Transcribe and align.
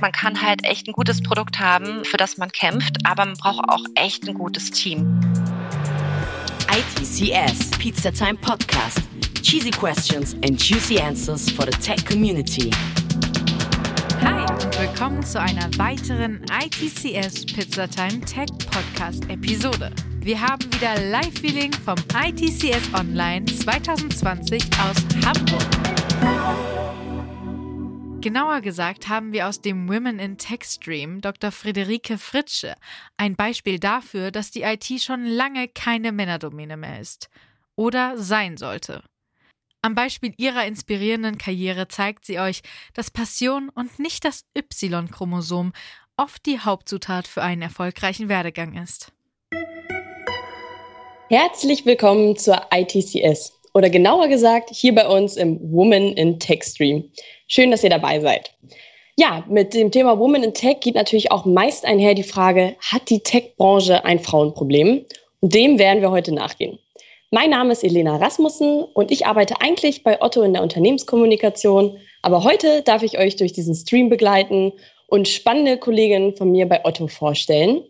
Man 0.00 0.12
kann 0.12 0.42
halt 0.42 0.64
echt 0.64 0.86
ein 0.88 0.92
gutes 0.92 1.22
Produkt 1.22 1.58
haben, 1.58 2.04
für 2.04 2.18
das 2.18 2.36
man 2.36 2.52
kämpft, 2.52 2.98
aber 3.04 3.24
man 3.24 3.34
braucht 3.34 3.68
auch 3.68 3.84
echt 3.94 4.28
ein 4.28 4.34
gutes 4.34 4.70
Team. 4.70 5.20
ITCS 6.70 7.70
Pizza 7.78 8.12
Time 8.12 8.34
Podcast. 8.34 9.00
Cheesy 9.42 9.70
questions 9.70 10.34
and 10.44 10.60
juicy 10.60 10.98
answers 10.98 11.50
for 11.50 11.64
the 11.64 11.78
tech 11.78 12.04
community. 12.04 12.70
Hi 14.20 14.42
und 14.52 14.78
willkommen 14.78 15.22
zu 15.22 15.40
einer 15.40 15.70
weiteren 15.78 16.44
ITCS 16.52 17.46
Pizza 17.46 17.88
Time 17.88 18.20
Tech 18.20 18.48
Podcast 18.70 19.24
Episode. 19.30 19.90
Wir 20.20 20.40
haben 20.40 20.64
wieder 20.74 21.00
Live-Feeling 21.10 21.72
vom 21.72 21.96
ITCS 22.14 22.92
Online 22.92 23.46
2020 23.46 24.62
aus 24.78 24.96
Hamburg. 25.24 26.75
Genauer 28.26 28.60
gesagt 28.60 29.08
haben 29.08 29.32
wir 29.32 29.46
aus 29.46 29.60
dem 29.60 29.88
Women 29.88 30.18
in 30.18 30.36
Tech 30.36 30.64
Stream 30.64 31.20
Dr. 31.20 31.52
Friederike 31.52 32.18
Fritsche 32.18 32.74
ein 33.16 33.36
Beispiel 33.36 33.78
dafür, 33.78 34.32
dass 34.32 34.50
die 34.50 34.62
IT 34.62 35.00
schon 35.00 35.24
lange 35.24 35.68
keine 35.68 36.10
Männerdomäne 36.10 36.76
mehr 36.76 36.98
ist 36.98 37.30
oder 37.76 38.18
sein 38.18 38.56
sollte. 38.56 39.04
Am 39.80 39.94
Beispiel 39.94 40.34
ihrer 40.38 40.66
inspirierenden 40.66 41.38
Karriere 41.38 41.86
zeigt 41.86 42.24
sie 42.24 42.40
euch, 42.40 42.62
dass 42.94 43.12
Passion 43.12 43.68
und 43.68 44.00
nicht 44.00 44.24
das 44.24 44.44
Y-Chromosom 44.58 45.72
oft 46.16 46.44
die 46.46 46.58
Hauptzutat 46.58 47.28
für 47.28 47.44
einen 47.44 47.62
erfolgreichen 47.62 48.28
Werdegang 48.28 48.74
ist. 48.74 49.12
Herzlich 51.28 51.86
willkommen 51.86 52.36
zur 52.36 52.60
ITCS 52.72 53.55
oder 53.76 53.90
genauer 53.90 54.28
gesagt 54.28 54.70
hier 54.72 54.94
bei 54.94 55.06
uns 55.06 55.36
im 55.36 55.60
Woman 55.70 56.14
in 56.14 56.40
Tech 56.40 56.64
Stream. 56.64 57.04
Schön, 57.46 57.70
dass 57.70 57.84
ihr 57.84 57.90
dabei 57.90 58.20
seid. 58.20 58.50
Ja, 59.16 59.44
mit 59.50 59.74
dem 59.74 59.90
Thema 59.90 60.18
Woman 60.18 60.44
in 60.44 60.54
Tech 60.54 60.80
geht 60.80 60.94
natürlich 60.94 61.30
auch 61.30 61.44
meist 61.44 61.84
einher 61.84 62.14
die 62.14 62.22
Frage, 62.22 62.74
hat 62.80 63.10
die 63.10 63.20
Tech-Branche 63.20 64.02
ein 64.02 64.18
Frauenproblem? 64.18 65.04
Und 65.40 65.54
dem 65.54 65.78
werden 65.78 66.00
wir 66.00 66.10
heute 66.10 66.32
nachgehen. 66.32 66.78
Mein 67.30 67.50
Name 67.50 67.72
ist 67.72 67.84
Elena 67.84 68.16
Rasmussen 68.16 68.82
und 68.94 69.10
ich 69.10 69.26
arbeite 69.26 69.60
eigentlich 69.60 70.02
bei 70.02 70.22
Otto 70.22 70.40
in 70.40 70.54
der 70.54 70.62
Unternehmenskommunikation. 70.62 71.98
Aber 72.22 72.44
heute 72.44 72.80
darf 72.80 73.02
ich 73.02 73.18
euch 73.18 73.36
durch 73.36 73.52
diesen 73.52 73.74
Stream 73.74 74.08
begleiten 74.08 74.72
und 75.08 75.28
spannende 75.28 75.76
Kolleginnen 75.76 76.34
von 76.34 76.50
mir 76.50 76.66
bei 76.66 76.82
Otto 76.86 77.08
vorstellen, 77.08 77.82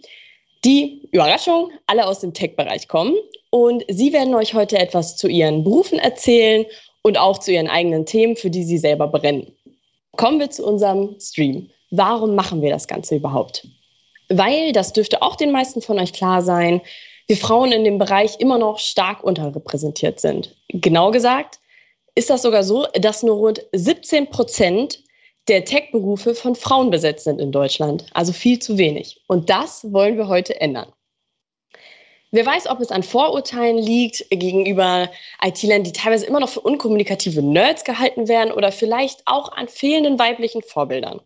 die, 0.67 1.09
Überraschung, 1.13 1.71
alle 1.87 2.07
aus 2.07 2.21
dem 2.21 2.35
Tech-Bereich 2.35 2.89
kommen. 2.89 3.15
Und 3.51 3.85
sie 3.89 4.13
werden 4.13 4.35
euch 4.35 4.53
heute 4.53 4.79
etwas 4.79 5.17
zu 5.17 5.29
ihren 5.29 5.63
Berufen 5.65 5.99
erzählen 5.99 6.67
und 7.03 7.17
auch 7.17 7.39
zu 7.39 7.53
ihren 7.53 7.69
eigenen 7.69 8.05
Themen, 8.05 8.37
für 8.37 8.51
die 8.51 8.65
sie 8.65 8.79
selber 8.79 9.07
brennen. 9.07 9.53
Kommen 10.17 10.41
wir 10.41 10.51
zu 10.51 10.67
unserem 10.67 11.15
Stream. 11.21 11.71
Warum 11.91 12.35
machen 12.35 12.61
wir 12.63 12.71
das 12.71 12.89
Ganze 12.89 13.15
überhaupt? 13.15 13.67
Weil, 14.29 14.73
das 14.73 14.93
dürfte 14.93 15.23
auch 15.23 15.37
den 15.37 15.53
meisten 15.53 15.81
von 15.81 16.01
euch 16.01 16.13
klar 16.13 16.43
sein, 16.43 16.81
wir 17.29 17.37
Frauen 17.37 17.73
in 17.73 17.85
dem 17.85 17.99
Bereich 17.99 18.41
immer 18.41 18.59
noch 18.59 18.79
stark 18.79 19.23
unterrepräsentiert 19.23 20.21
sind. 20.21 20.57
Genau 20.69 21.11
gesagt 21.11 21.61
ist 22.17 22.31
das 22.31 22.43
sogar 22.43 22.65
so, 22.65 22.87
dass 22.95 23.23
nur 23.23 23.37
rund 23.37 23.65
17 23.73 24.29
Prozent 24.31 25.01
der 25.49 25.65
Tech-Berufe 25.65 26.35
von 26.35 26.55
Frauen 26.55 26.91
besetzt 26.91 27.25
sind 27.25 27.41
in 27.41 27.53
Deutschland. 27.53 28.07
Also 28.13 28.33
viel 28.33 28.59
zu 28.59 28.79
wenig. 28.79 29.23
Und 29.27 29.49
das 29.49 29.93
wollen 29.93 30.17
wir 30.17 30.29
heute 30.29 30.61
ändern. 30.61 30.93
Wer 32.33 32.45
weiß, 32.45 32.67
ob 32.67 32.81
es 32.81 32.91
an 32.91 33.03
Vorurteilen 33.03 33.79
liegt 33.79 34.29
gegenüber 34.31 35.09
IT-Lern, 35.43 35.85
die 35.85 35.93
teilweise 35.93 36.27
immer 36.27 36.41
noch 36.41 36.49
für 36.49 36.61
unkommunikative 36.61 37.41
Nerds 37.41 37.85
gehalten 37.85 38.29
werden 38.29 38.53
oder 38.53 38.73
vielleicht 38.73 39.23
auch 39.27 39.53
an 39.53 39.69
fehlenden 39.69 40.19
weiblichen 40.19 40.63
Vorbildern. 40.63 41.21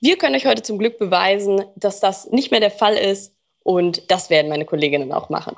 Wir 0.00 0.16
können 0.16 0.36
euch 0.36 0.46
heute 0.46 0.62
zum 0.62 0.78
Glück 0.78 0.98
beweisen, 0.98 1.64
dass 1.76 2.00
das 2.00 2.30
nicht 2.30 2.50
mehr 2.50 2.60
der 2.60 2.70
Fall 2.70 2.94
ist 2.94 3.34
und 3.64 4.10
das 4.10 4.30
werden 4.30 4.48
meine 4.48 4.66
Kolleginnen 4.66 5.12
auch 5.12 5.28
machen. 5.28 5.56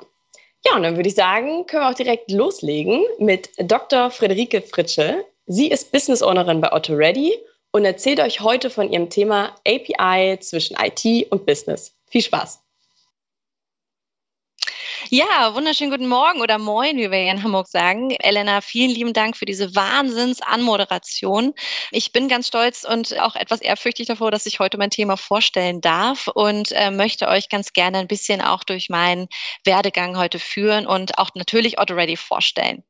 Ja, 0.65 0.75
und 0.75 0.83
dann 0.83 0.95
würde 0.95 1.09
ich 1.09 1.15
sagen, 1.15 1.65
können 1.65 1.83
wir 1.83 1.89
auch 1.89 1.95
direkt 1.95 2.31
loslegen 2.31 3.03
mit 3.19 3.49
Dr. 3.57 4.09
Friederike 4.09 4.61
Fritsche. 4.61 5.25
Sie 5.47 5.67
ist 5.67 5.91
Business 5.91 6.23
Ownerin 6.23 6.61
bei 6.61 6.71
Otto 6.71 6.93
Ready 6.93 7.33
und 7.71 7.85
erzählt 7.85 8.19
euch 8.19 8.41
heute 8.41 8.69
von 8.69 8.91
ihrem 8.91 9.09
Thema 9.09 9.55
API 9.67 10.37
zwischen 10.39 10.77
IT 10.77 11.31
und 11.31 11.45
Business. 11.45 11.95
Viel 12.07 12.21
Spaß! 12.21 12.61
Ja, 15.09 15.55
wunderschönen 15.55 15.91
guten 15.91 16.07
Morgen 16.07 16.41
oder 16.41 16.57
Moin, 16.57 16.95
wie 16.95 17.09
wir 17.11 17.17
hier 17.17 17.31
in 17.31 17.43
Hamburg 17.43 17.67
sagen. 17.67 18.11
Elena, 18.11 18.61
vielen 18.61 18.91
lieben 18.91 19.13
Dank 19.13 19.35
für 19.35 19.45
diese 19.45 19.75
Wahnsinns-Anmoderation. 19.75 21.53
Ich 21.91 22.13
bin 22.13 22.29
ganz 22.29 22.47
stolz 22.47 22.83
und 22.83 23.19
auch 23.19 23.35
etwas 23.35 23.61
ehrfürchtig 23.61 24.07
davor, 24.07 24.31
dass 24.31 24.45
ich 24.45 24.59
heute 24.59 24.77
mein 24.77 24.89
Thema 24.89 25.17
vorstellen 25.17 25.81
darf 25.81 26.27
und 26.27 26.71
äh, 26.71 26.91
möchte 26.91 27.27
euch 27.27 27.49
ganz 27.49 27.73
gerne 27.73 27.97
ein 27.97 28.07
bisschen 28.07 28.41
auch 28.41 28.63
durch 28.63 28.89
meinen 28.89 29.27
Werdegang 29.65 30.17
heute 30.17 30.39
führen 30.39 30.87
und 30.87 31.17
auch 31.17 31.31
natürlich 31.35 31.79
Otto 31.79 31.95
Ready 31.95 32.15
vorstellen. 32.15 32.83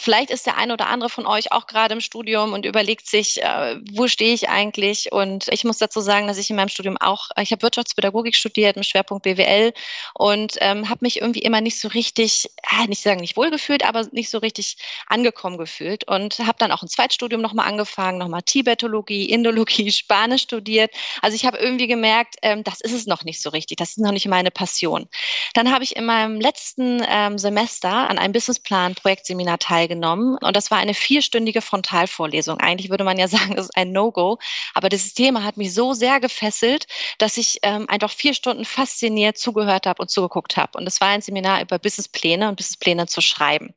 Vielleicht 0.00 0.30
ist 0.30 0.46
der 0.46 0.56
eine 0.56 0.72
oder 0.72 0.86
andere 0.86 1.10
von 1.10 1.26
euch 1.26 1.52
auch 1.52 1.66
gerade 1.66 1.94
im 1.94 2.00
Studium 2.00 2.54
und 2.54 2.64
überlegt 2.64 3.06
sich, 3.06 3.40
äh, 3.42 3.76
wo 3.92 4.08
stehe 4.08 4.32
ich 4.32 4.48
eigentlich? 4.48 5.12
Und 5.12 5.46
ich 5.48 5.64
muss 5.64 5.78
dazu 5.78 6.00
sagen, 6.00 6.26
dass 6.26 6.38
ich 6.38 6.50
in 6.50 6.56
meinem 6.56 6.70
Studium 6.70 6.96
auch, 6.96 7.28
ich 7.38 7.52
habe 7.52 7.62
Wirtschaftspädagogik 7.62 8.34
studiert 8.34 8.76
mit 8.76 8.86
Schwerpunkt 8.86 9.22
BWL 9.22 9.72
und 10.14 10.56
ähm, 10.60 10.88
habe 10.88 11.00
mich 11.02 11.20
irgendwie 11.20 11.42
immer 11.42 11.60
nicht 11.60 11.78
so 11.78 11.88
richtig, 11.88 12.50
äh, 12.80 12.86
nicht 12.88 13.02
sagen 13.02 13.20
nicht 13.20 13.36
wohlgefühlt, 13.36 13.84
aber 13.84 14.08
nicht 14.12 14.30
so 14.30 14.38
richtig 14.38 14.76
angekommen 15.08 15.58
gefühlt 15.58 16.08
und 16.08 16.38
habe 16.38 16.56
dann 16.58 16.72
auch 16.72 16.82
ein 16.82 16.88
Zweitstudium 16.88 17.42
nochmal 17.42 17.68
angefangen, 17.68 18.18
nochmal 18.18 18.42
Tibetologie, 18.42 19.26
Indologie, 19.26 19.92
Spanisch 19.92 20.42
studiert. 20.42 20.90
Also 21.20 21.36
ich 21.36 21.44
habe 21.44 21.58
irgendwie 21.58 21.86
gemerkt, 21.86 22.36
ähm, 22.42 22.64
das 22.64 22.80
ist 22.80 22.92
es 22.92 23.06
noch 23.06 23.24
nicht 23.24 23.40
so 23.40 23.50
richtig, 23.50 23.76
das 23.76 23.90
ist 23.90 23.98
noch 23.98 24.12
nicht 24.12 24.26
meine 24.26 24.50
Passion. 24.50 25.06
Dann 25.54 25.70
habe 25.70 25.84
ich 25.84 25.94
in 25.94 26.06
meinem 26.06 26.40
letzten 26.40 27.04
ähm, 27.08 27.38
Semester 27.38 28.10
an 28.10 28.18
einem 28.18 28.32
Businessplan-Projektseminar 28.32 29.58
teilgenommen 29.58 29.81
teilgenommen 29.82 30.38
und 30.40 30.56
das 30.56 30.70
war 30.70 30.78
eine 30.78 30.94
vierstündige 30.94 31.62
Frontalvorlesung. 31.62 32.58
Eigentlich 32.58 32.90
würde 32.90 33.04
man 33.04 33.18
ja 33.18 33.28
sagen, 33.28 33.54
es 33.56 33.66
ist 33.66 33.76
ein 33.76 33.92
No-Go, 33.92 34.38
aber 34.74 34.88
das 34.88 35.14
Thema 35.14 35.44
hat 35.44 35.56
mich 35.56 35.74
so 35.74 35.92
sehr 35.92 36.20
gefesselt, 36.20 36.86
dass 37.18 37.36
ich 37.36 37.58
ähm, 37.62 37.86
einfach 37.88 38.10
vier 38.10 38.34
Stunden 38.34 38.64
fasziniert 38.64 39.38
zugehört 39.38 39.86
habe 39.86 40.02
und 40.02 40.10
zugeguckt 40.10 40.56
habe. 40.56 40.78
Und 40.78 40.86
es 40.86 41.00
war 41.00 41.08
ein 41.08 41.22
Seminar 41.22 41.62
über 41.62 41.78
Businesspläne 41.78 42.48
und 42.48 42.56
Businesspläne 42.56 43.06
zu 43.06 43.20
schreiben. 43.20 43.74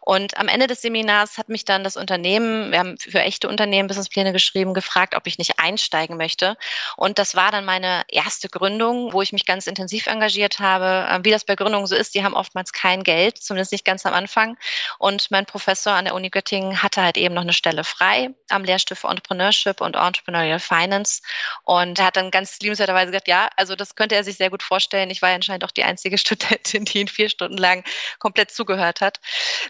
Und 0.00 0.36
am 0.36 0.48
Ende 0.48 0.66
des 0.66 0.82
Seminars 0.82 1.38
hat 1.38 1.48
mich 1.48 1.64
dann 1.64 1.84
das 1.84 1.96
Unternehmen, 1.96 2.72
wir 2.72 2.80
haben 2.80 2.98
für 2.98 3.20
echte 3.20 3.48
Unternehmen 3.48 3.86
Businesspläne 3.86 4.32
geschrieben, 4.32 4.74
gefragt, 4.74 5.14
ob 5.14 5.26
ich 5.26 5.38
nicht 5.38 5.60
einsteigen 5.60 6.16
möchte. 6.16 6.56
Und 6.96 7.18
das 7.18 7.36
war 7.36 7.52
dann 7.52 7.64
meine 7.64 8.02
erste 8.08 8.48
Gründung, 8.48 9.12
wo 9.12 9.22
ich 9.22 9.32
mich 9.32 9.46
ganz 9.46 9.66
intensiv 9.68 10.08
engagiert 10.08 10.58
habe. 10.58 11.06
Ähm, 11.08 11.24
wie 11.24 11.30
das 11.30 11.44
bei 11.44 11.54
Gründungen 11.54 11.86
so 11.86 11.94
ist, 11.94 12.14
die 12.14 12.24
haben 12.24 12.34
oftmals 12.34 12.72
kein 12.72 13.04
Geld, 13.04 13.38
zumindest 13.38 13.72
nicht 13.72 13.84
ganz 13.84 14.04
am 14.04 14.12
Anfang. 14.12 14.56
Und 14.98 15.30
mein 15.30 15.46
Professor 15.46 15.92
an 15.92 16.04
der 16.04 16.14
Uni 16.14 16.30
Göttingen 16.30 16.82
hatte 16.82 17.02
halt 17.02 17.16
eben 17.16 17.34
noch 17.34 17.42
eine 17.42 17.52
Stelle 17.52 17.84
frei 17.84 18.30
am 18.48 18.64
Lehrstuhl 18.64 18.96
für 18.96 19.08
Entrepreneurship 19.08 19.80
und 19.80 19.96
Entrepreneurial 19.96 20.58
Finance. 20.58 21.22
Und 21.62 22.00
er 22.00 22.06
hat 22.06 22.16
dann 22.16 22.30
ganz 22.30 22.58
liebenswerterweise 22.60 23.12
gesagt, 23.12 23.28
ja, 23.28 23.50
also 23.56 23.76
das 23.76 23.94
könnte 23.94 24.16
er 24.16 24.24
sich 24.24 24.36
sehr 24.36 24.50
gut 24.50 24.62
vorstellen. 24.62 25.10
Ich 25.10 25.22
war 25.22 25.30
anscheinend 25.30 25.64
auch 25.64 25.70
die 25.70 25.84
einzige 25.84 26.18
Studentin, 26.22 26.84
die 26.84 27.00
ihn 27.00 27.08
vier 27.08 27.28
Stunden 27.28 27.56
lang 27.56 27.84
komplett 28.18 28.50
zugehört 28.50 29.00
hat. 29.00 29.20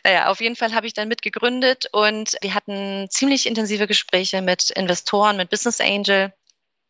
Naja, 0.05 0.28
auf 0.28 0.41
jeden 0.41 0.56
Fall 0.56 0.75
habe 0.75 0.87
ich 0.87 0.94
dann 0.94 1.09
mitgegründet 1.09 1.87
und 1.93 2.37
wir 2.41 2.55
hatten 2.55 3.09
ziemlich 3.10 3.47
intensive 3.47 3.87
Gespräche 3.87 4.43
mit 4.43 4.71
Investoren, 4.71 5.37
mit 5.37 5.50
Business 5.50 5.81
Angel 5.81 6.33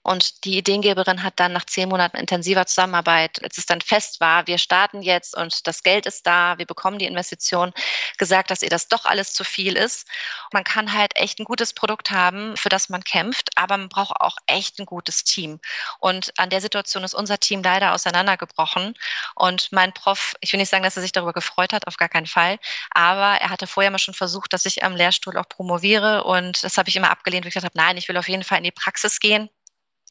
und 0.03 0.45
die 0.45 0.59
Ideengeberin 0.59 1.23
hat 1.23 1.39
dann 1.39 1.53
nach 1.53 1.65
zehn 1.65 1.89
Monaten 1.89 2.17
intensiver 2.17 2.67
Zusammenarbeit, 2.67 3.43
als 3.43 3.59
es 3.59 3.67
dann 3.67 3.81
fest 3.81 4.21
war, 4.21 4.47
wir 4.47 4.59
starten 4.59 5.03
jetzt 5.03 5.37
und 5.37 5.67
das 5.67 5.83
Geld 5.83 6.07
ist 6.07 6.27
da, 6.27 6.59
wir 6.59 6.67
bekommen 6.67 6.99
die 6.99 7.07
Investition, 7.07 7.73
gesagt, 8.19 8.51
dass 8.51 8.63
ihr 8.63 8.71
das 8.71 8.89
doch 8.89 9.05
alles 9.05 9.33
zu 9.33 9.45
viel 9.45 9.77
ist. 9.77 10.09
Man 10.53 10.65
kann 10.65 10.93
halt 10.93 11.17
echt 11.17 11.39
ein 11.39 11.45
gutes 11.45 11.73
Produkt 11.73 12.11
haben, 12.11 12.57
für 12.57 12.69
das 12.69 12.89
man 12.89 13.05
kämpft, 13.05 13.51
aber 13.57 13.77
man 13.77 13.89
braucht 13.89 14.21
auch 14.21 14.37
echt 14.47 14.79
ein 14.81 14.87
gutes 14.87 15.25
Team. 15.25 15.61
Und 16.01 16.33
an 16.39 16.51
der 16.51 16.61
Situation 16.61 17.05
ist 17.05 17.15
unser 17.15 17.39
Team 17.39 17.63
leider 17.63 17.95
auseinandergebrochen. 17.95 18.95
Und 19.37 19.71
mein 19.73 19.93
Prof, 19.93 20.35
ich 20.41 20.53
will 20.53 20.59
nicht 20.59 20.71
sagen, 20.71 20.83
dass 20.83 20.97
er 20.97 21.03
sich 21.03 21.13
darüber 21.13 21.33
gefreut 21.33 21.73
hat, 21.73 21.87
auf 21.87 21.97
gar 21.97 22.09
keinen 22.09 22.27
Fall, 22.27 22.59
aber 22.91 23.41
er 23.41 23.51
hatte 23.51 23.67
vorher 23.67 23.91
mal 23.91 23.99
schon 23.99 24.15
versucht, 24.15 24.53
dass 24.53 24.67
ich 24.67 24.85
am 24.85 24.97
Lehrstuhl 24.97 25.37
auch 25.39 25.49
promoviere 25.49 26.25
und 26.25 26.65
das 26.65 26.77
habe 26.79 26.89
ich 26.89 26.97
immer 26.97 27.11
abgelehnt, 27.11 27.45
weil 27.45 27.49
ich 27.49 27.55
gesagt 27.55 27.73
habe, 27.75 27.85
nein, 27.85 27.97
ich 27.97 28.09
will 28.09 28.17
auf 28.17 28.29
jeden 28.29 28.45
Fall 28.45 28.59
in 28.59 28.65
die 28.65 28.73
Praxis 28.73 29.21
gehen 29.21 29.49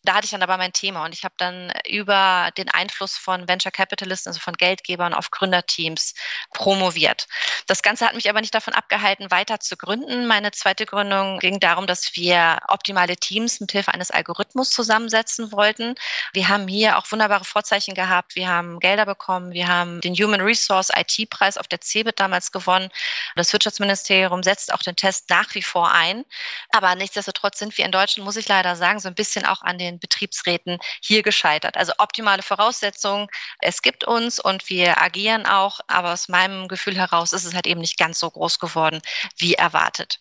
Da 0.04 0.16
hatte 0.16 0.26
ich 0.26 0.32
dann 0.32 0.42
aber 0.42 0.58
mein 0.58 0.74
Thema 0.74 1.06
und 1.06 1.14
ich 1.14 1.24
habe 1.24 1.36
dann 1.38 1.72
über 1.88 2.50
den 2.58 2.70
Einfluss 2.70 3.18
von 3.18 3.48
Venture 3.48 3.72
Capitalisten, 3.72 4.30
also 4.30 4.40
von 4.40 4.56
Geldgebern 4.56 5.14
auf 5.14 5.30
Gründerteams 5.30 6.16
promoviert. 6.54 7.28
Das 7.68 7.84
Ganze 7.84 8.08
hat 8.08 8.16
mich 8.16 8.28
aber 8.28 8.42
nicht 8.42 8.56
davon 8.56 8.74
abgehalten, 8.74 9.30
weiter 9.30 9.60
zu 9.60 9.78
gründen. 9.78 10.26
Meine 10.26 10.52
zweite 10.52 10.88
Gründung 10.88 11.38
ging 11.38 11.60
darum, 11.60 11.86
dass 11.86 12.16
wir 12.16 12.60
optimale 12.68 13.16
Teams 13.16 13.60
mit 13.60 13.72
Hilfe 13.72 13.94
eines 13.94 14.10
Algorithmus 14.10 14.72
zusammensetzen 14.72 15.52
wollten. 15.52 15.94
Wir 16.34 16.50
haben 16.50 16.68
hier 16.68 16.98
auch 16.98 17.12
wunderbare 17.12 17.46
Vorzeichen 17.46 17.94
gehabt. 17.94 18.36
Wir 18.36 18.50
haben 18.50 18.80
Gelder 18.80 19.06
bekommen. 19.06 19.52
Wir 19.52 19.68
haben 19.68 20.02
den 20.02 20.16
Human 20.16 20.42
Resource 20.42 20.90
IT-Preis 20.96 21.58
auf 21.58 21.68
der 21.68 21.82
CeBIT 21.82 22.20
damals 22.20 22.52
gewonnen. 22.52 22.90
Das 23.36 23.54
Wirtschaftsministerium 23.54 24.42
setzt 24.42 24.74
auch 24.74 24.82
den 24.82 24.96
Test 24.96 25.30
nach 25.30 25.54
wie 25.54 25.62
vor 25.62 25.92
ein. 25.92 26.26
Aber 26.72 26.96
nichtsdestotrotz 26.96 27.60
sind 27.60 27.78
wir 27.78 27.86
in 27.86 27.92
Deutschland, 27.92 28.26
muss 28.26 28.36
ich 28.36 28.48
leider 28.48 28.76
sagen, 28.76 29.00
so 29.00 29.08
ein 29.08 29.16
bisschen 29.16 29.46
auch 29.46 29.62
an 29.62 29.78
den 29.78 29.91
den 29.92 30.00
Betriebsräten 30.00 30.80
hier 31.02 31.24
gescheitert. 31.24 31.78
Also 31.78 31.94
optimale 31.98 32.44
Voraussetzungen. 32.44 33.28
Es 33.60 33.82
gibt 33.82 34.04
uns 34.06 34.40
und 34.40 34.70
wir 34.70 35.02
agieren 35.02 35.46
auch, 35.46 35.80
aber 35.88 36.14
aus 36.14 36.30
meinem 36.30 36.68
Gefühl 36.68 36.96
heraus 36.98 37.34
ist 37.34 37.46
es 37.46 37.54
halt 37.54 37.68
eben 37.68 37.82
nicht 37.82 37.98
ganz 37.98 38.20
so 38.20 38.30
groß 38.30 38.60
geworden 38.60 39.02
wie 39.38 39.54
erwartet. 39.56 40.20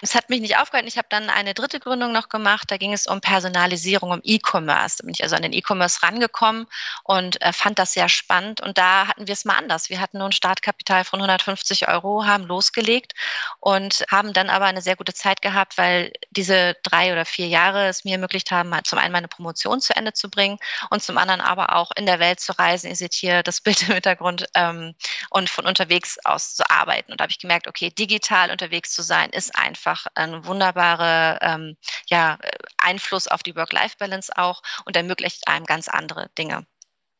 Es 0.00 0.14
hat 0.14 0.30
mich 0.30 0.40
nicht 0.40 0.56
aufgehalten. 0.56 0.88
Ich 0.88 0.98
habe 0.98 1.08
dann 1.10 1.28
eine 1.30 1.54
dritte 1.54 1.80
Gründung 1.80 2.12
noch 2.12 2.28
gemacht. 2.28 2.70
Da 2.70 2.76
ging 2.76 2.92
es 2.92 3.06
um 3.06 3.20
Personalisierung, 3.20 4.10
um 4.12 4.20
E-Commerce. 4.22 4.98
Da 4.98 5.06
bin 5.06 5.14
ich 5.14 5.22
also 5.22 5.36
an 5.36 5.42
den 5.42 5.52
E-Commerce 5.52 6.02
rangekommen 6.02 6.66
und 7.04 7.40
äh, 7.42 7.52
fand 7.52 7.78
das 7.78 7.92
sehr 7.92 8.08
spannend. 8.08 8.60
Und 8.60 8.78
da 8.78 9.08
hatten 9.08 9.26
wir 9.26 9.32
es 9.32 9.44
mal 9.44 9.56
anders. 9.56 9.90
Wir 9.90 10.00
hatten 10.00 10.18
nur 10.18 10.28
ein 10.28 10.32
Startkapital 10.32 11.04
von 11.04 11.20
150 11.20 11.88
Euro, 11.88 12.24
haben 12.24 12.44
losgelegt 12.44 13.14
und 13.60 14.04
haben 14.10 14.32
dann 14.32 14.50
aber 14.50 14.66
eine 14.66 14.82
sehr 14.82 14.96
gute 14.96 15.14
Zeit 15.14 15.42
gehabt, 15.42 15.78
weil 15.78 16.12
diese 16.30 16.76
drei 16.82 17.12
oder 17.12 17.24
vier 17.24 17.48
Jahre 17.48 17.88
es 17.88 18.04
mir 18.04 18.12
ermöglicht 18.12 18.50
haben, 18.50 18.72
zum 18.84 18.98
einen 18.98 19.12
meine 19.12 19.28
Promotion 19.28 19.80
zu 19.80 19.96
Ende 19.96 20.12
zu 20.12 20.30
bringen 20.30 20.58
und 20.90 21.02
zum 21.02 21.18
anderen 21.18 21.40
aber 21.40 21.74
auch 21.74 21.90
in 21.96 22.06
der 22.06 22.20
Welt 22.20 22.40
zu 22.40 22.56
reisen. 22.58 22.88
Ihr 22.88 22.96
seht 22.96 23.14
hier 23.14 23.42
das 23.42 23.60
Bild 23.68 23.82
im 23.82 23.94
Hintergrund 23.94 24.46
ähm, 24.54 24.94
und 25.30 25.50
von 25.50 25.66
unterwegs 25.66 26.18
aus 26.24 26.54
zu 26.54 26.68
arbeiten. 26.70 27.12
Und 27.12 27.20
da 27.20 27.24
habe 27.24 27.32
ich 27.32 27.38
gemerkt, 27.38 27.66
okay, 27.66 27.90
digital 27.90 28.50
unterwegs 28.50 28.92
zu 28.92 29.02
sein 29.02 29.30
ist 29.30 29.47
einfach 29.54 30.06
ein 30.14 30.44
wunderbarer 30.44 31.38
ähm, 31.42 31.76
ja, 32.08 32.38
Einfluss 32.78 33.28
auf 33.28 33.42
die 33.42 33.56
Work-Life-Balance 33.56 34.32
auch 34.36 34.62
und 34.84 34.96
ermöglicht 34.96 35.48
einem 35.48 35.66
ganz 35.66 35.88
andere 35.88 36.28
Dinge. 36.38 36.66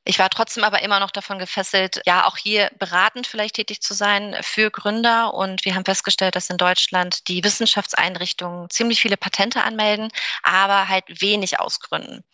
Ich 0.09 0.19
war 0.19 0.31
trotzdem 0.31 0.65
aber 0.65 0.81
immer 0.81 1.01
noch 1.01 1.11
davon 1.11 1.39
gefesselt, 1.39 2.01
ja, 2.07 2.27
auch 2.27 2.39
hier 2.39 2.71
beratend 2.79 3.27
vielleicht 3.27 3.57
tätig 3.57 3.83
zu 3.83 3.93
sein 3.93 4.35
für 4.41 4.71
Gründer. 4.71 5.35
Und 5.35 5.67
wir 5.67 5.75
haben 5.75 5.85
festgestellt, 5.85 6.35
dass 6.35 6.49
in 6.49 6.57
Deutschland 6.57 7.29
die 7.29 7.45
Wissenschaftseinrichtungen 7.45 8.71
ziemlich 8.71 9.03
viele 9.03 9.19
Patente 9.19 9.63
anmelden, 9.65 10.09
aber 10.43 10.89
halt 10.89 11.05
wenig 11.21 11.61
ausgründen. 11.61 12.25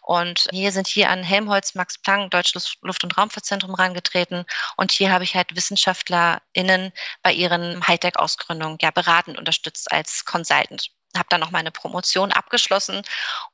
Und 0.00 0.46
hier 0.52 0.70
sind 0.70 0.86
hier 0.86 1.10
an 1.10 1.24
Helmholtz, 1.24 1.74
Max 1.74 1.98
Planck, 1.98 2.30
Deutsches 2.30 2.74
Luft- 2.82 3.02
und 3.02 3.18
Raumfahrtzentrum 3.18 3.74
herangetreten. 3.74 4.44
Und 4.76 4.92
hier 4.92 5.10
habe 5.10 5.24
ich 5.24 5.34
halt 5.34 5.56
WissenschaftlerInnen 5.56 6.92
bei 7.24 7.32
ihren 7.32 7.84
Hightech-Ausgründungen 7.84 8.78
ja 8.80 8.92
beratend 8.92 9.38
unterstützt 9.38 9.90
als 9.90 10.24
Consultant 10.24 10.92
habe 11.16 11.26
dann 11.30 11.40
noch 11.40 11.50
meine 11.50 11.70
Promotion 11.70 12.32
abgeschlossen 12.32 13.02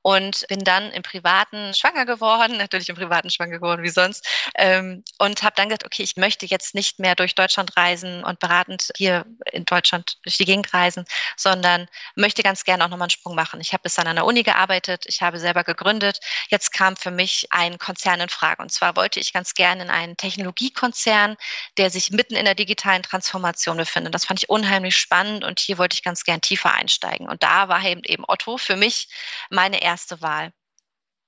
und 0.03 0.47
bin 0.49 0.61
dann 0.61 0.91
im 0.93 1.03
Privaten 1.03 1.75
schwanger 1.75 2.07
geworden, 2.07 2.57
natürlich 2.59 2.89
im 2.89 2.97
Privaten 2.97 3.31
schwanger 3.31 3.59
geworden 3.59 3.83
wie 3.83 3.91
sonst, 3.91 4.27
ähm, 4.57 5.05
und 5.19 5.43
habe 5.43 5.55
dann 5.57 5.69
gesagt, 5.69 5.85
okay, 5.85 6.03
ich 6.03 6.17
möchte 6.17 6.47
jetzt 6.47 6.75
nicht 6.75 6.99
mehr 6.99 7.15
durch 7.15 7.35
Deutschland 7.35 7.77
reisen 7.77 8.25
und 8.25 8.39
beratend 8.39 8.91
hier 8.97 9.27
in 9.53 9.65
Deutschland 9.65 10.19
durch 10.23 10.37
die 10.37 10.45
Gegend 10.45 10.73
reisen, 10.73 11.05
sondern 11.37 11.89
möchte 12.17 12.43
ganz 12.43 12.65
gerne 12.65 12.85
auch 12.85 12.89
nochmal 12.89 13.07
einen 13.07 13.11
Sprung 13.11 13.35
machen. 13.35 13.61
Ich 13.61 13.73
habe 13.73 13.83
bis 13.83 13.95
dann 13.95 14.07
an 14.07 14.17
der 14.17 14.25
Uni 14.25 14.43
gearbeitet, 14.43 15.05
ich 15.07 15.23
habe 15.23 15.39
selber 15.39 15.65
gegründet. 15.65 16.21
Jetzt 16.49 16.73
kam 16.73 16.97
für 16.97 17.11
mich 17.11 17.47
ein 17.51 17.79
Konzern 17.79 18.21
in 18.21 18.29
Frage 18.29 18.62
und 18.62 18.71
zwar 18.73 18.97
wollte 18.97 19.21
ich 19.21 19.33
ganz 19.33 19.55
gerne 19.55 19.83
in 19.83 19.91
einen 19.91 20.17
Technologiekonzern, 20.17 21.37
der 21.77 21.91
sich 21.91 22.11
mitten 22.11 22.37
in 22.37 22.45
der 22.45 22.55
digitalen 22.55 23.03
Transformation 23.03 23.77
befindet. 23.77 24.15
Das 24.15 24.25
fand 24.25 24.43
ich 24.43 24.49
unheimlich 24.49 24.97
spannend 24.97 25.45
und 25.45 25.61
hier 25.61 25.79
wollte 25.79 25.95
ich 25.95 26.03
ganz 26.03 26.25
gern 26.25 26.41
tiefer 26.41 26.75
einsteigen. 26.75 27.29
Und 27.29 27.43
da 27.43 27.50
war 27.69 27.85
eben, 27.85 28.25
Otto 28.26 28.58
für 28.58 28.76
mich 28.76 29.08
meine 29.50 29.82
erste 29.82 30.20
Wahl. 30.20 30.52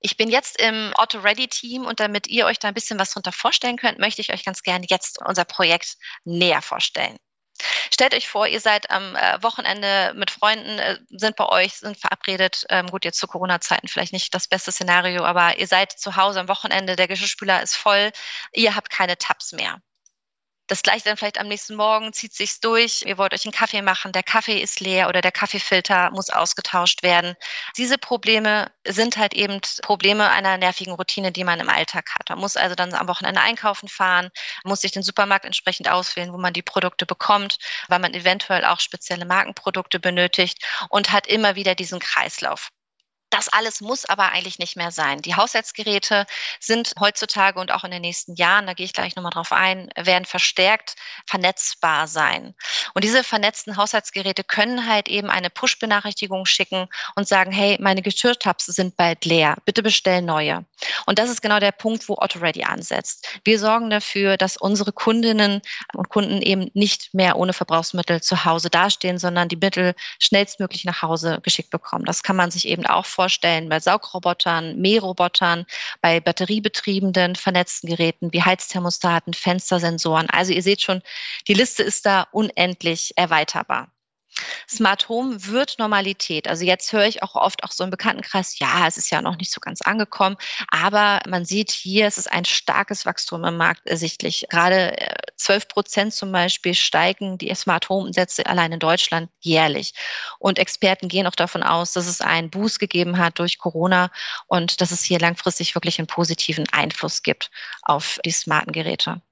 Ich 0.01 0.17
bin 0.17 0.31
jetzt 0.31 0.61
im 0.61 0.93
Otto 0.97 1.21
Ready 1.21 1.47
Team 1.49 1.85
und 1.87 2.01
damit 2.01 2.27
ihr 2.27 2.47
euch 2.47 2.59
da 2.59 2.69
ein 2.69 2.75
bisschen 2.75 2.99
was 2.99 3.11
darunter 3.11 3.33
vorstellen 3.33 3.77
könnt, 3.77 3.99
möchte 3.99 4.21
ich 4.21 4.33
euch 4.33 4.45
ganz 4.45 4.63
gerne 4.63 4.85
jetzt 4.89 5.21
unser 5.25 5.45
Projekt 5.45 5.97
näher 6.25 6.61
vorstellen. 6.61 7.17
Stellt 7.93 8.15
euch 8.15 8.29
vor, 8.29 8.47
ihr 8.47 8.61
seid 8.61 8.91
am 8.91 9.15
äh, 9.15 9.43
Wochenende 9.43 10.13
mit 10.17 10.31
Freunden, 10.31 10.79
äh, 10.79 10.99
sind 11.11 11.37
bei 11.37 11.47
euch, 11.47 11.75
sind 11.75 11.99
verabredet. 11.99 12.65
Ähm, 12.71 12.87
gut, 12.89 13.05
jetzt 13.05 13.21
zu 13.21 13.29
Corona-Zeiten 13.29 13.87
vielleicht 13.87 14.13
nicht 14.13 14.35
das 14.35 14.49
beste 14.49 14.73
Szenario, 14.73 15.25
aber 15.25 15.59
ihr 15.59 15.67
seid 15.67 15.93
zu 15.93 16.17
Hause 16.17 16.41
am 16.41 16.49
Wochenende, 16.49 16.97
der 16.97 17.09
Geschirrspüler 17.09 17.63
ist 17.63 17.77
voll, 17.77 18.11
ihr 18.53 18.75
habt 18.75 18.91
keine 18.91 19.19
Tabs 19.19 19.53
mehr. 19.53 19.81
Das 20.69 20.83
gleiche 20.83 21.05
dann 21.05 21.17
vielleicht 21.17 21.39
am 21.39 21.49
nächsten 21.49 21.75
Morgen 21.75 22.13
zieht 22.13 22.33
sich's 22.35 22.61
durch. 22.61 23.03
Ihr 23.05 23.19
wollt 23.19 23.35
euch 23.35 23.45
einen 23.45 23.53
Kaffee 23.53 23.83
machen, 23.83 24.13
der 24.13 24.23
Kaffee 24.23 24.61
ist 24.61 24.81
leer 24.81 25.09
oder 25.09 25.21
der 25.21 25.33
Kaffeefilter 25.33 26.11
muss 26.13 26.31
ausgetauscht 26.31 27.03
werden. 27.03 27.35
Diese 27.77 27.99
Probleme 27.99 28.71
sind 28.87 29.17
halt 29.17 29.35
eben 29.35 29.61
Probleme 29.83 30.31
einer 30.31 30.57
nervigen 30.59 30.95
Routine, 30.95 31.33
die 31.33 31.45
man 31.45 31.61
im 31.61 31.69
Alltag 31.69 32.11
hat. 32.15 32.31
Man 32.31 32.39
muss 32.39 32.57
also 32.57 32.75
dann 32.75 32.95
am 32.95 33.09
Wochenende 33.09 33.41
einkaufen 33.41 33.89
fahren, 33.89 34.31
muss 34.65 34.81
sich 34.81 34.93
den 34.93 35.03
Supermarkt 35.03 35.45
entsprechend 35.45 35.91
auswählen, 35.91 36.33
wo 36.33 36.39
man 36.39 36.53
die 36.53 36.63
Produkte 36.63 37.07
bekommt, 37.07 37.59
weil 37.89 37.99
man 37.99 38.15
eventuell 38.15 38.65
auch 38.65 38.81
spezielle 38.81 39.27
Markenprodukte 39.27 40.01
benötigt 40.01 40.65
und 40.91 41.13
hat 41.13 41.27
immer 41.27 41.57
wieder 41.57 41.75
diesen 41.75 41.99
Kreislauf. 41.99 42.71
Das 43.33 43.49
alles 43.49 43.81
muss 43.81 44.05
aber 44.05 44.31
eigentlich 44.33 44.59
nicht 44.59 44.77
mehr 44.77 44.91
sein. 44.91 45.23
Die 45.23 45.35
Haushaltsgeräte 45.35 46.27
sind 46.61 46.93
heutzutage 47.01 47.59
und 47.59 47.73
auch 47.73 47.83
in 47.83 47.91
den 47.91 48.03
nächsten 48.03 48.35
Jahren, 48.35 48.67
da 48.67 48.75
gehe 48.75 48.85
ich 48.85 48.93
gleich 48.93 49.17
nochmal 49.17 49.33
drauf 49.33 49.53
ein, 49.53 49.89
werden 49.97 50.27
verstärkt 50.27 50.97
vernetzbar 51.27 52.09
sein. 52.09 52.55
Und 52.93 53.05
diese 53.05 53.25
vernetzten 53.25 53.79
Haushaltsgeräte 53.79 54.45
können 54.45 54.87
halt 54.87 55.09
eben 55.09 55.31
eine 55.31 55.49
Push-Benachrichtigung 55.49 56.45
schicken 56.45 56.89
und 57.17 57.27
sagen, 57.27 57.53
hey, 57.53 57.79
meine 57.81 58.03
Geschirrtabs 58.03 58.67
sind 58.67 58.99
bald 58.99 59.25
leer, 59.25 59.57
bitte 59.65 59.83
bestell 59.83 60.21
neue. 60.21 60.67
Und 61.07 61.19
das 61.19 61.31
ist 61.31 61.41
genau 61.41 61.59
der 61.59 61.73
Punkt, 61.73 62.11
wo 62.11 62.17
AutoReady 62.17 62.65
ansetzt. 62.65 63.27
Wir 63.45 63.59
sorgen 63.59 63.89
dafür, 63.89 64.37
dass 64.37 64.59
unsere 64.59 64.93
Kundinnen 64.93 65.63
und 65.95 66.11
Kunden 66.11 66.43
eben 66.43 66.71
nicht 66.75 67.15
mehr 67.15 67.37
ohne 67.37 67.55
Verbrauchsmittel 67.55 68.21
zu 68.21 68.45
Hause 68.45 68.69
dastehen, 68.69 69.19
sondern 69.19 69.49
die 69.49 69.57
Mittel 69.57 69.95
schnellstmöglich 70.19 70.85
nach 70.85 71.01
Hause 71.01 71.41
geschickt 71.43 71.71
bekommen. 71.71 72.05
Das 72.05 72.23
kann 72.23 72.37
man 72.37 72.51
sich 72.51 72.69
eben 72.69 72.85
auch 72.85 73.07
vorstellen 73.07 73.22
vorstellen 73.23 73.69
bei 73.69 73.79
Saugrobotern, 73.79 74.77
Mährobotern, 74.79 75.65
bei 76.01 76.19
batteriebetriebenen 76.19 77.37
vernetzten 77.37 77.89
Geräten 77.89 78.33
wie 78.33 78.43
Heizthermostaten, 78.43 79.33
Fenstersensoren. 79.33 80.29
Also 80.29 80.53
ihr 80.53 80.63
seht 80.63 80.83
schon, 80.83 81.03
die 81.47 81.55
Liste 81.55 81.85
ist 81.85 82.05
da 82.05 82.27
unendlich 82.33 83.13
erweiterbar. 83.15 83.93
Smart 84.69 85.09
Home 85.09 85.47
wird 85.47 85.79
Normalität. 85.79 86.49
Also 86.49 86.65
jetzt 86.65 86.93
höre 86.93 87.07
ich 87.07 87.23
auch 87.23 87.37
oft 87.37 87.63
auch 87.63 87.71
so 87.71 87.85
im 87.85 87.91
Bekanntenkreis, 87.91 88.59
ja, 88.59 88.89
es 88.89 88.97
ist 88.97 89.11
ja 89.11 89.23
noch 89.23 89.37
nicht 89.37 89.53
so 89.53 89.61
ganz 89.61 89.83
angekommen, 89.83 90.37
aber 90.69 91.21
man 91.29 91.45
sieht 91.45 91.71
hier, 91.71 92.07
es 92.07 92.19
ist 92.19 92.33
ein 92.33 92.45
starkes 92.45 93.07
Wachstum 93.07 93.45
im 93.45 93.57
Markt 93.57 93.87
ersichtlich. 93.87 94.47
Gerade 94.51 94.97
12 95.45 95.63
äh, 95.63 95.67
Prozent 95.67 96.15
zum 96.15 96.33
Beispiel 96.33 96.75
steigen 96.75 97.39
die 97.39 97.55
Smart 97.55 97.89
Home 97.89 98.07
Umsätze 98.07 98.47
allein 98.47 98.73
in 98.73 98.79
Deutschland 98.79 99.31
jährlich. 99.41 99.95
Und 100.39 100.59
Experten 100.59 101.09
gehen 101.09 101.27
auch 101.27 101.35
davon 101.35 101.63
aus, 101.63 101.93
dass 101.93 102.07
es 102.07 102.21
einen 102.21 102.51
Boost 102.51 102.79
gegeben 102.79 103.19
hat 103.19 103.39
durch 103.39 103.59
Corona 103.59 104.11
und 104.47 104.81
dass 104.81 104.91
es 104.91 105.03
hier 105.03 105.19
langfristig 105.19 105.75
wirklich 105.75 105.99
einen 105.99 106.07
positiven 106.07 106.67
Einfluss 106.73 107.23
gibt 107.23 107.51
auf 107.83 108.19
die 108.25 108.31
smarten 108.31 108.73
Geräte. 108.73 109.23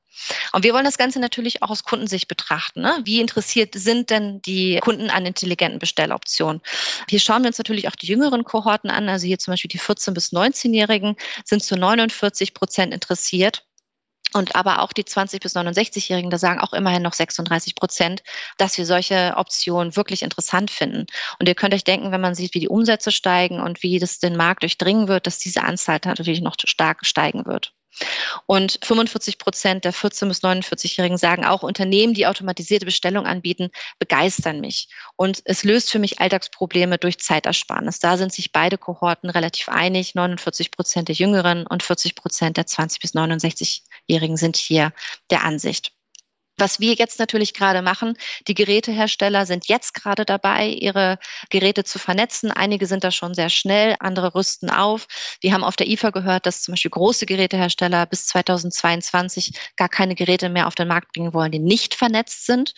Und 0.53 0.65
wir 0.65 0.75
wollen 0.75 0.85
das 0.85 0.99
Ganze 0.99 1.21
natürlich 1.21 1.63
auch 1.63 1.71
aus 1.71 1.85
Kundensicht 1.85 2.29
betrachten. 2.29 2.83
Ne? 2.83 3.01
Wie 3.05 3.21
interessiert 3.21 3.75
sind 3.75 4.11
denn 4.11 4.43
die 4.43 4.79
Kunden 4.81 5.11
an 5.11 5.27
intelligenten 5.27 5.79
Bestelloptionen? 5.79 6.61
Hier 7.09 7.21
schauen 7.21 7.43
wir 7.43 7.49
uns 7.49 7.59
natürlich 7.59 7.89
auch 7.89 7.97
die 7.97 8.07
jüngeren 8.07 8.45
Kohorten 8.45 8.91
an. 8.91 9.09
Also 9.09 9.27
hier 9.27 9.39
zum 9.39 9.53
Beispiel 9.53 9.69
die 9.69 9.81
14- 9.81 10.13
bis 10.13 10.33
19-Jährigen 10.33 11.17
sind 11.45 11.63
zu 11.63 11.77
49 11.77 12.55
Prozent 12.55 12.93
interessiert. 12.93 13.65
Und 14.33 14.55
aber 14.55 14.83
auch 14.83 14.93
die 14.93 15.05
20 15.05 15.41
bis 15.43 15.57
69-Jährigen, 15.57 16.31
da 16.31 16.39
sagen 16.39 16.61
auch 16.61 16.73
immerhin 16.73 17.03
noch 17.03 17.15
36 17.15 17.75
Prozent, 17.75 18.23
dass 18.59 18.79
wir 18.79 18.87
solche 18.87 19.35
Optionen 19.37 19.97
wirklich 19.97 20.23
interessant 20.23 20.71
finden. 20.71 21.07
Und 21.39 21.49
ihr 21.49 21.55
könnt 21.55 21.75
euch 21.75 21.85
denken, 21.85 22.13
wenn 22.13 22.21
man 22.21 22.35
sieht, 22.35 22.55
wie 22.55 22.61
die 22.61 22.69
Umsätze 22.69 23.11
steigen 23.13 23.61
und 23.61 23.83
wie 23.83 23.99
das 23.99 24.19
den 24.19 24.37
Markt 24.37 24.63
durchdringen 24.63 25.09
wird, 25.09 25.27
dass 25.27 25.39
diese 25.39 25.63
Anzahl 25.63 26.01
natürlich 26.05 26.41
noch 26.41 26.57
stark 26.65 27.05
steigen 27.05 27.47
wird. 27.47 27.75
Und 28.47 28.79
45 28.83 29.39
Prozent 29.39 29.85
der 29.85 29.93
14- 29.93 30.29
bis 30.29 30.43
49-Jährigen 30.43 31.19
sagen 31.19 31.45
auch, 31.45 31.63
Unternehmen, 31.63 32.15
die 32.15 32.27
automatisierte 32.27 32.87
Bestellung 32.87 33.27
anbieten, 33.27 33.71
begeistern 33.99 34.61
mich. 34.61 34.89
Und 35.17 35.43
es 35.45 35.65
löst 35.65 35.91
für 35.91 35.99
mich 35.99 36.21
Alltagsprobleme 36.21 36.99
durch 36.99 37.19
Zeitersparnis. 37.19 37.99
Da 37.99 38.17
sind 38.17 38.33
sich 38.33 38.53
beide 38.53 38.79
Kohorten 38.79 39.31
relativ 39.31 39.69
einig. 39.69 40.15
49 40.15 40.71
Prozent 40.71 41.09
der 41.09 41.15
Jüngeren 41.15 41.67
und 41.67 41.83
40 41.83 42.15
Prozent 42.15 42.57
der 42.57 42.67
20- 42.67 43.01
bis 43.01 43.15
69-Jährigen 43.15 44.37
sind 44.37 44.57
hier 44.57 44.93
der 45.31 45.45
Ansicht. 45.45 45.93
Was 46.61 46.79
wir 46.79 46.93
jetzt 46.93 47.19
natürlich 47.19 47.55
gerade 47.55 47.81
machen, 47.81 48.19
die 48.47 48.55
Gerätehersteller 48.55 49.47
sind 49.47 49.69
jetzt 49.69 49.95
gerade 49.95 50.27
dabei, 50.27 50.69
ihre 50.69 51.19
Geräte 51.49 51.85
zu 51.85 51.99
vernetzen. 51.99 52.51
Einige 52.51 52.87
sind 52.87 53.03
da 53.03 53.11
schon 53.11 53.35
sehr 53.35 53.49
schnell, 53.49 53.97
andere 53.99 54.35
rüsten 54.35 54.69
auf. 54.71 55.07
Wir 55.41 55.55
haben 55.55 55.65
auf 55.65 55.77
der 55.77 55.89
IFA 55.89 56.11
gehört, 56.11 56.45
dass 56.45 56.63
zum 56.63 56.73
Beispiel 56.73 56.91
große 56.91 57.25
Gerätehersteller 57.25 58.05
bis 58.05 58.27
2022 58.27 59.53
gar 59.77 59.89
keine 59.89 60.15
Geräte 60.15 60.51
mehr 60.51 60.67
auf 60.67 60.75
den 60.75 60.89
Markt 60.89 61.13
bringen 61.13 61.33
wollen, 61.33 61.51
die 61.51 61.59
nicht 61.59 61.95
vernetzt 61.95 62.45
sind. 62.45 62.75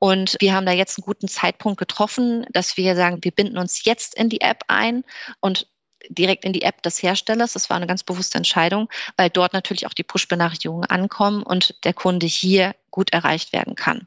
Und 0.00 0.36
wir 0.40 0.54
haben 0.54 0.66
da 0.66 0.72
jetzt 0.72 0.98
einen 0.98 1.04
guten 1.04 1.28
Zeitpunkt 1.28 1.78
getroffen, 1.78 2.46
dass 2.50 2.76
wir 2.76 2.96
sagen, 2.96 3.18
wir 3.22 3.30
binden 3.30 3.58
uns 3.58 3.84
jetzt 3.84 4.16
in 4.16 4.28
die 4.28 4.40
App 4.40 4.64
ein 4.66 5.04
und 5.38 5.68
direkt 6.08 6.44
in 6.44 6.52
die 6.52 6.62
App 6.62 6.82
des 6.82 7.02
Herstellers. 7.02 7.52
Das 7.52 7.70
war 7.70 7.76
eine 7.76 7.86
ganz 7.86 8.02
bewusste 8.02 8.38
Entscheidung, 8.38 8.88
weil 9.16 9.30
dort 9.30 9.52
natürlich 9.52 9.86
auch 9.86 9.94
die 9.94 10.02
Push-Benachrichtigungen 10.02 10.88
ankommen 10.88 11.42
und 11.42 11.74
der 11.84 11.94
Kunde 11.94 12.26
hier 12.26 12.74
gut 12.90 13.12
erreicht 13.12 13.52
werden 13.52 13.74
kann. 13.74 14.06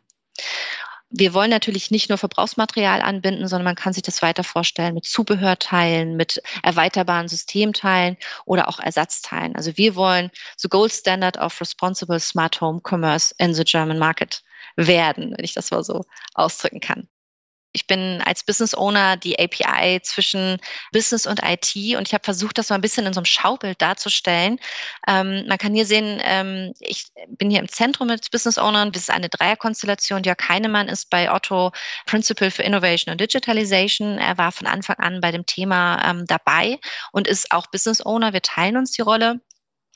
Wir 1.15 1.35
wollen 1.35 1.51
natürlich 1.51 1.91
nicht 1.91 2.09
nur 2.09 2.17
Verbrauchsmaterial 2.17 3.03
anbinden, 3.03 3.47
sondern 3.47 3.65
man 3.65 3.75
kann 3.75 3.93
sich 3.93 4.01
das 4.01 4.23
weiter 4.23 4.43
vorstellen 4.43 4.95
mit 4.95 5.05
Zubehörteilen, 5.05 6.15
mit 6.15 6.41
erweiterbaren 6.63 7.27
Systemteilen 7.27 8.17
oder 8.45 8.67
auch 8.67 8.79
Ersatzteilen. 8.79 9.55
Also 9.55 9.77
wir 9.77 9.95
wollen 9.95 10.31
the 10.57 10.69
gold 10.69 10.91
standard 10.91 11.37
of 11.37 11.61
responsible 11.61 12.19
smart 12.19 12.59
home 12.59 12.81
commerce 12.81 13.33
in 13.37 13.53
the 13.53 13.63
German 13.63 13.99
market 13.99 14.43
werden, 14.75 15.35
wenn 15.37 15.45
ich 15.45 15.53
das 15.53 15.69
mal 15.69 15.83
so 15.83 16.03
ausdrücken 16.33 16.79
kann. 16.79 17.07
Ich 17.73 17.87
bin 17.87 18.21
als 18.25 18.43
Business 18.43 18.75
Owner 18.75 19.17
die 19.17 19.37
API 19.37 19.99
zwischen 20.01 20.57
Business 20.91 21.25
und 21.25 21.41
IT 21.43 21.75
und 21.97 22.07
ich 22.07 22.13
habe 22.13 22.23
versucht, 22.23 22.57
das 22.57 22.67
so 22.67 22.73
ein 22.73 22.81
bisschen 22.81 23.05
in 23.05 23.13
so 23.13 23.19
einem 23.19 23.25
Schaubild 23.25 23.81
darzustellen. 23.81 24.59
Ähm, 25.07 25.45
man 25.47 25.57
kann 25.57 25.73
hier 25.73 25.85
sehen, 25.85 26.21
ähm, 26.23 26.73
ich 26.79 27.07
bin 27.27 27.49
hier 27.49 27.59
im 27.59 27.67
Zentrum 27.67 28.07
mit 28.07 28.31
Business 28.31 28.57
Ownern. 28.57 28.91
Das 28.91 29.03
ist 29.03 29.09
eine 29.09 29.29
Dreierkonstellation. 29.29 30.23
Jörg 30.23 30.37
Heinemann 30.47 30.87
ist 30.87 31.09
bei 31.09 31.31
Otto 31.31 31.71
Principal 32.05 32.51
for 32.51 32.63
Innovation 32.63 33.11
and 33.11 33.19
Digitalization. 33.19 34.17
Er 34.19 34.37
war 34.37 34.51
von 34.51 34.67
Anfang 34.67 34.97
an 34.97 35.19
bei 35.19 35.31
dem 35.31 35.45
Thema 35.45 36.01
ähm, 36.05 36.25
dabei 36.27 36.79
und 37.11 37.27
ist 37.27 37.51
auch 37.51 37.67
Business 37.67 38.05
Owner. 38.05 38.33
Wir 38.33 38.41
teilen 38.41 38.77
uns 38.77 38.91
die 38.91 39.01
Rolle 39.01 39.41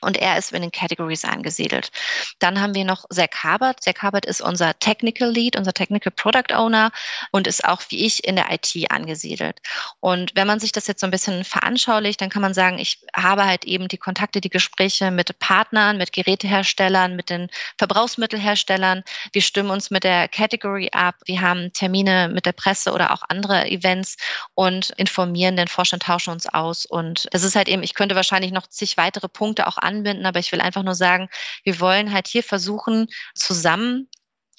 und 0.01 0.17
er 0.17 0.37
ist 0.37 0.51
in 0.51 0.61
den 0.61 0.71
Categories 0.71 1.25
angesiedelt. 1.25 1.91
Dann 2.39 2.61
haben 2.61 2.75
wir 2.75 2.85
noch 2.85 3.05
Zach 3.09 3.43
Habert. 3.43 3.81
Zach 3.81 4.01
Habert 4.01 4.25
ist 4.25 4.41
unser 4.41 4.77
Technical 4.79 5.29
Lead, 5.29 5.55
unser 5.55 5.73
Technical 5.73 6.11
Product 6.11 6.53
Owner 6.53 6.91
und 7.31 7.47
ist 7.47 7.65
auch 7.65 7.81
wie 7.89 8.05
ich 8.05 8.23
in 8.23 8.35
der 8.35 8.51
IT 8.51 8.91
angesiedelt. 8.91 9.59
Und 9.99 10.35
wenn 10.35 10.45
man 10.45 10.59
sich 10.59 10.71
das 10.71 10.85
jetzt 10.85 11.01
so 11.01 11.07
ein 11.07 11.11
bisschen 11.11 11.43
veranschaulicht, 11.43 12.21
dann 12.21 12.29
kann 12.29 12.43
man 12.43 12.53
sagen, 12.53 12.77
ich 12.77 12.99
habe 13.15 13.45
halt 13.45 13.65
eben 13.65 13.87
die 13.87 13.97
Kontakte, 13.97 14.39
die 14.39 14.51
Gespräche 14.51 15.09
mit 15.09 15.39
Partnern, 15.39 15.97
mit 15.97 16.13
Geräteherstellern, 16.13 17.15
mit 17.15 17.31
den 17.31 17.49
Verbrauchsmittelherstellern. 17.79 19.03
Wir 19.33 19.41
stimmen 19.41 19.71
uns 19.71 19.89
mit 19.89 20.03
der 20.03 20.27
Category 20.27 20.89
ab. 20.91 21.15
Wir 21.25 21.41
haben 21.41 21.73
Termine 21.73 22.29
mit 22.29 22.45
der 22.45 22.51
Presse 22.51 22.91
oder 22.93 23.13
auch 23.13 23.23
andere 23.29 23.67
Events 23.69 24.17
und 24.53 24.91
informieren 24.91 25.57
den 25.57 25.67
Vorstand, 25.67 26.03
tauschen 26.03 26.31
uns 26.33 26.47
aus. 26.47 26.85
Und 26.85 27.27
das 27.31 27.43
ist 27.43 27.55
halt 27.55 27.67
eben, 27.67 27.81
ich 27.81 27.95
könnte 27.95 28.15
wahrscheinlich 28.15 28.51
noch 28.51 28.67
zig 28.67 28.97
weitere 28.97 29.27
Punkte 29.27 29.65
auch 29.65 29.77
anbinden, 29.87 30.25
aber 30.25 30.39
ich 30.39 30.51
will 30.51 30.61
einfach 30.61 30.83
nur 30.83 30.95
sagen, 30.95 31.29
wir 31.63 31.79
wollen 31.79 32.13
halt 32.13 32.27
hier 32.27 32.43
versuchen, 32.43 33.07
zusammen 33.33 34.09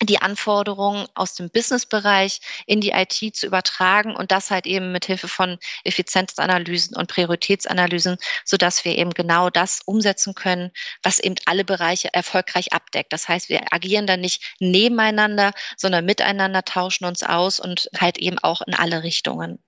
die 0.03 0.21
Anforderungen 0.23 1.07
aus 1.15 1.35
dem 1.35 1.51
Businessbereich 1.51 2.41
in 2.67 2.81
die 2.81 2.91
IT 2.91 3.35
zu 3.35 3.47
übertragen 3.47 4.15
und 4.15 4.31
das 4.31 4.51
halt 4.51 4.67
eben 4.67 4.93
mit 4.93 5.07
Hilfe 5.07 5.29
von 5.29 5.59
Effizienzanalysen 5.85 6.97
und 6.97 7.09
Prioritätsanalysen, 7.09 8.17
so 8.45 8.57
dass 8.57 8.85
wir 8.85 8.97
eben 8.97 9.11
genau 9.11 9.51
das 9.51 9.81
umsetzen 9.87 10.35
können, 10.35 10.71
was 11.03 11.19
eben 11.19 11.35
alle 11.47 11.65
Bereiche 11.65 12.13
erfolgreich 12.15 12.73
abdeckt. 12.73 13.13
Das 13.13 13.29
heißt, 13.29 13.49
wir 13.49 13.73
agieren 13.73 14.07
dann 14.07 14.21
nicht 14.21 14.55
nebeneinander, 14.61 15.53
sondern 15.77 16.05
miteinander, 16.05 16.65
tauschen 16.65 17.05
uns 17.05 17.23
aus 17.23 17.59
und 17.59 17.89
halt 17.99 18.19
eben 18.19 18.39
auch 18.39 18.63
in 18.63 18.75
alle 18.75 19.03
Richtungen. 19.03 19.59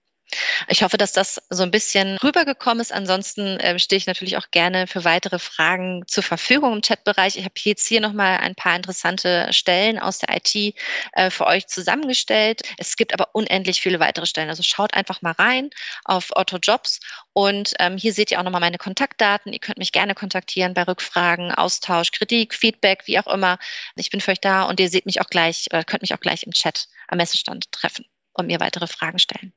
Ich 0.69 0.83
hoffe, 0.83 0.97
dass 0.97 1.13
das 1.13 1.41
so 1.51 1.63
ein 1.63 1.71
bisschen 1.71 2.17
rübergekommen 2.19 2.81
ist. 2.81 2.93
Ansonsten 2.93 3.59
äh, 3.61 3.79
stehe 3.79 3.97
ich 3.97 4.07
natürlich 4.07 4.37
auch 4.37 4.51
gerne 4.51 4.87
für 4.87 5.05
weitere 5.05 5.39
Fragen 5.39 6.05
zur 6.07 6.23
Verfügung 6.23 6.75
im 6.75 6.83
Chatbereich. 6.83 7.37
Ich 7.37 7.45
habe 7.45 7.55
jetzt 7.57 7.87
hier 7.87 8.01
nochmal 8.01 8.39
ein 8.39 8.55
paar 8.55 8.77
interessante 8.77 9.53
Stellen 9.53 9.99
aus 9.99 10.19
der 10.19 10.37
IT 10.37 10.75
äh, 11.13 11.31
für 11.31 11.47
euch 11.47 11.67
zusammengestellt. 11.67 12.63
Es 12.79 12.97
gibt 12.97 13.13
aber 13.15 13.31
unendlich 13.33 13.81
viele 13.81 14.01
weitere 14.01 14.27
Stellen. 14.27 14.49
Also 14.49 14.63
schaut 14.63 14.95
einfach 14.95 15.23
mal 15.23 15.33
rein 15.33 15.71
auf 16.05 16.31
Otto 16.35 16.59
Jobs 16.59 17.01
und 17.33 17.75
ähm, 17.79 17.97
hier 17.97 18.13
seht 18.13 18.31
ihr 18.31 18.39
auch 18.39 18.45
nochmal 18.45 18.61
meine 18.61 18.79
Kontaktdaten. 18.79 19.53
Ihr 19.53 19.61
könnt 19.61 19.79
mich 19.79 19.93
gerne 19.93 20.15
kontaktieren 20.15 20.75
bei 20.75 20.83
Rückfragen, 20.83 21.53
Austausch, 21.53 22.13
Kritik, 22.13 22.55
Feedback, 22.55 23.03
wie 23.07 23.19
auch 23.19 23.27
immer. 23.27 23.59
Ich 23.97 24.11
bin 24.11 24.21
für 24.21 24.33
euch 24.33 24.41
da 24.41 24.65
und 24.65 24.81
ihr 24.81 24.89
seht 24.89 25.07
mich 25.07 25.21
auch 25.21 25.29
gleich, 25.29 25.67
oder 25.73 25.85
könnt 25.85 26.03
mich 26.03 26.15
auch 26.15 26.21
gleich 26.21 26.45
im 26.45 26.53
Chat 26.53 26.89
am 27.09 27.19
Messestand 27.19 27.73
treffen 27.73 28.07
und 28.33 28.47
mir 28.47 28.61
weitere 28.61 28.87
Fragen 28.87 29.19
stellen. 29.19 29.53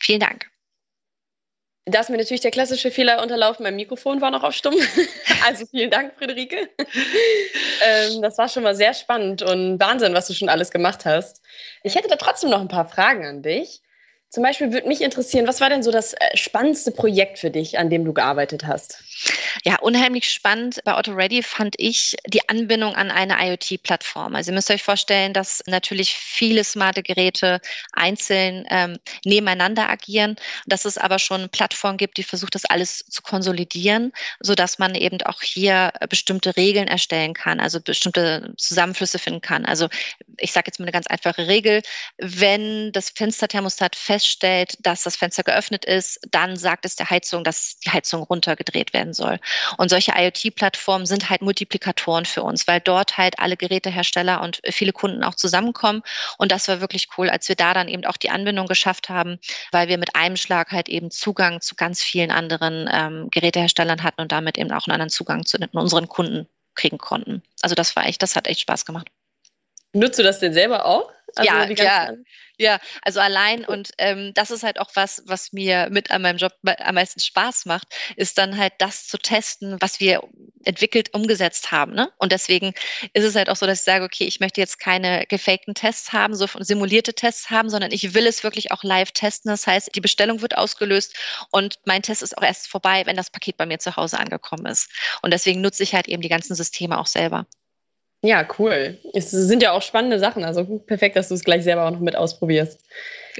Vielen 0.00 0.20
Dank. 0.20 0.46
Da 1.86 2.00
ist 2.00 2.10
mir 2.10 2.18
natürlich 2.18 2.42
der 2.42 2.50
klassische 2.50 2.90
Fehler 2.90 3.22
unterlaufen. 3.22 3.62
Mein 3.62 3.76
Mikrofon 3.76 4.20
war 4.20 4.30
noch 4.30 4.42
auf 4.42 4.54
Stumm. 4.54 4.74
Also 5.46 5.64
vielen 5.64 5.90
Dank, 5.90 6.12
Friederike. 6.18 6.68
ähm, 7.82 8.20
das 8.20 8.36
war 8.36 8.46
schon 8.46 8.62
mal 8.62 8.74
sehr 8.74 8.92
spannend 8.92 9.40
und 9.40 9.80
Wahnsinn, 9.80 10.12
was 10.12 10.26
du 10.26 10.34
schon 10.34 10.50
alles 10.50 10.70
gemacht 10.70 11.06
hast. 11.06 11.40
Ich 11.82 11.94
hätte 11.94 12.08
da 12.08 12.16
trotzdem 12.16 12.50
noch 12.50 12.60
ein 12.60 12.68
paar 12.68 12.86
Fragen 12.86 13.24
an 13.24 13.42
dich. 13.42 13.80
Zum 14.28 14.42
Beispiel 14.42 14.70
würde 14.70 14.86
mich 14.86 15.00
interessieren, 15.00 15.48
was 15.48 15.62
war 15.62 15.70
denn 15.70 15.82
so 15.82 15.90
das 15.90 16.12
äh, 16.12 16.36
spannendste 16.36 16.92
Projekt 16.92 17.38
für 17.38 17.50
dich, 17.50 17.78
an 17.78 17.88
dem 17.88 18.04
du 18.04 18.12
gearbeitet 18.12 18.66
hast? 18.66 19.02
Ja, 19.64 19.78
unheimlich 19.80 20.30
spannend 20.30 20.80
bei 20.84 20.94
Auto 20.94 21.12
Ready 21.12 21.42
fand 21.42 21.74
ich 21.78 22.16
die 22.26 22.48
Anbindung 22.48 22.94
an 22.94 23.10
eine 23.10 23.36
IoT-Plattform. 23.38 24.34
Also 24.34 24.50
ihr 24.50 24.54
müsst 24.54 24.70
euch 24.70 24.82
vorstellen, 24.82 25.32
dass 25.32 25.62
natürlich 25.66 26.14
viele 26.14 26.64
smarte 26.64 27.02
Geräte 27.02 27.60
einzeln 27.92 28.64
ähm, 28.70 28.98
nebeneinander 29.24 29.88
agieren, 29.90 30.36
dass 30.66 30.84
es 30.84 30.96
aber 30.96 31.18
schon 31.18 31.40
eine 31.40 31.48
Plattform 31.48 31.96
gibt, 31.96 32.16
die 32.16 32.22
versucht, 32.22 32.54
das 32.54 32.64
alles 32.64 33.04
zu 33.08 33.22
konsolidieren, 33.22 34.12
sodass 34.40 34.78
man 34.78 34.94
eben 34.94 35.20
auch 35.22 35.42
hier 35.42 35.92
bestimmte 36.08 36.56
Regeln 36.56 36.88
erstellen 36.88 37.34
kann, 37.34 37.60
also 37.60 37.80
bestimmte 37.80 38.54
Zusammenflüsse 38.56 39.18
finden 39.18 39.40
kann. 39.40 39.66
Also 39.66 39.88
ich 40.38 40.52
sage 40.52 40.68
jetzt 40.68 40.78
mal 40.78 40.84
eine 40.84 40.92
ganz 40.92 41.06
einfache 41.06 41.48
Regel, 41.48 41.82
wenn 42.18 42.92
das 42.92 43.10
Fensterthermostat 43.10 43.96
fest 43.96 44.20
feststellt, 44.20 44.74
dass 44.80 45.02
das 45.02 45.16
Fenster 45.16 45.42
geöffnet 45.42 45.84
ist, 45.84 46.20
dann 46.30 46.56
sagt 46.56 46.84
es 46.84 46.96
der 46.96 47.10
Heizung, 47.10 47.42
dass 47.44 47.78
die 47.78 47.90
Heizung 47.90 48.22
runtergedreht 48.22 48.92
werden 48.92 49.12
soll. 49.14 49.38
Und 49.76 49.88
solche 49.88 50.12
IoT-Plattformen 50.16 51.06
sind 51.06 51.30
halt 51.30 51.42
Multiplikatoren 51.42 52.24
für 52.24 52.42
uns, 52.42 52.66
weil 52.66 52.80
dort 52.80 53.18
halt 53.18 53.38
alle 53.38 53.56
Gerätehersteller 53.56 54.42
und 54.42 54.60
viele 54.70 54.92
Kunden 54.92 55.24
auch 55.24 55.34
zusammenkommen. 55.34 56.02
Und 56.38 56.52
das 56.52 56.68
war 56.68 56.80
wirklich 56.80 57.08
cool, 57.16 57.30
als 57.30 57.48
wir 57.48 57.56
da 57.56 57.74
dann 57.74 57.88
eben 57.88 58.04
auch 58.04 58.16
die 58.16 58.30
Anbindung 58.30 58.66
geschafft 58.66 59.08
haben, 59.08 59.38
weil 59.72 59.88
wir 59.88 59.98
mit 59.98 60.14
einem 60.16 60.36
Schlag 60.36 60.72
halt 60.72 60.88
eben 60.88 61.10
Zugang 61.10 61.60
zu 61.60 61.74
ganz 61.74 62.02
vielen 62.02 62.30
anderen 62.30 62.88
ähm, 62.92 63.28
Geräteherstellern 63.30 64.02
hatten 64.02 64.20
und 64.20 64.32
damit 64.32 64.58
eben 64.58 64.72
auch 64.72 64.86
einen 64.86 64.94
anderen 64.94 65.10
Zugang 65.10 65.44
zu 65.44 65.58
unseren 65.72 66.08
Kunden 66.08 66.48
kriegen 66.74 66.98
konnten. 66.98 67.42
Also 67.62 67.74
das 67.74 67.96
war 67.96 68.06
echt, 68.06 68.22
das 68.22 68.36
hat 68.36 68.46
echt 68.46 68.60
Spaß 68.60 68.84
gemacht. 68.84 69.08
Nutzt 69.92 70.18
du 70.18 70.22
das 70.22 70.38
denn 70.38 70.52
selber 70.52 70.86
auch? 70.86 71.10
Also 71.36 71.50
ja, 71.50 71.70
ja, 71.70 72.14
ja, 72.60 72.78
also 73.02 73.20
allein 73.20 73.64
und 73.64 73.92
ähm, 73.96 74.32
das 74.34 74.50
ist 74.50 74.62
halt 74.62 74.78
auch 74.78 74.90
was, 74.94 75.22
was 75.24 75.52
mir 75.52 75.88
mit 75.90 76.10
an 76.10 76.20
meinem 76.20 76.36
Job 76.36 76.52
am 76.62 76.94
meisten 76.94 77.18
Spaß 77.18 77.64
macht, 77.64 77.88
ist 78.16 78.36
dann 78.36 78.58
halt 78.58 78.74
das 78.78 79.06
zu 79.06 79.16
testen, 79.16 79.76
was 79.80 79.98
wir 79.98 80.22
entwickelt, 80.64 81.14
umgesetzt 81.14 81.72
haben. 81.72 81.94
Ne? 81.94 82.12
Und 82.18 82.32
deswegen 82.32 82.74
ist 83.14 83.24
es 83.24 83.34
halt 83.34 83.48
auch 83.48 83.56
so, 83.56 83.64
dass 83.64 83.78
ich 83.78 83.84
sage, 83.84 84.04
okay, 84.04 84.24
ich 84.24 84.40
möchte 84.40 84.60
jetzt 84.60 84.78
keine 84.78 85.24
gefakten 85.26 85.72
Tests 85.74 86.12
haben, 86.12 86.34
so 86.34 86.46
simulierte 86.58 87.14
Tests 87.14 87.48
haben, 87.48 87.70
sondern 87.70 87.92
ich 87.92 88.12
will 88.12 88.26
es 88.26 88.44
wirklich 88.44 88.72
auch 88.72 88.84
live 88.84 89.12
testen. 89.12 89.50
Das 89.50 89.66
heißt, 89.66 89.94
die 89.94 90.02
Bestellung 90.02 90.42
wird 90.42 90.58
ausgelöst 90.58 91.16
und 91.50 91.78
mein 91.86 92.02
Test 92.02 92.22
ist 92.22 92.36
auch 92.36 92.42
erst 92.42 92.68
vorbei, 92.68 93.06
wenn 93.06 93.16
das 93.16 93.30
Paket 93.30 93.56
bei 93.56 93.64
mir 93.64 93.78
zu 93.78 93.96
Hause 93.96 94.18
angekommen 94.18 94.66
ist. 94.66 94.90
Und 95.22 95.32
deswegen 95.32 95.62
nutze 95.62 95.82
ich 95.82 95.94
halt 95.94 96.08
eben 96.08 96.20
die 96.20 96.28
ganzen 96.28 96.54
Systeme 96.54 96.98
auch 96.98 97.06
selber. 97.06 97.46
Ja, 98.22 98.46
cool. 98.58 98.98
Es 99.14 99.30
sind 99.30 99.62
ja 99.62 99.72
auch 99.72 99.80
spannende 99.82 100.18
Sachen. 100.18 100.44
Also 100.44 100.64
perfekt, 100.86 101.16
dass 101.16 101.28
du 101.28 101.34
es 101.34 101.44
gleich 101.44 101.64
selber 101.64 101.86
auch 101.86 101.90
noch 101.90 102.00
mit 102.00 102.16
ausprobierst. 102.16 102.78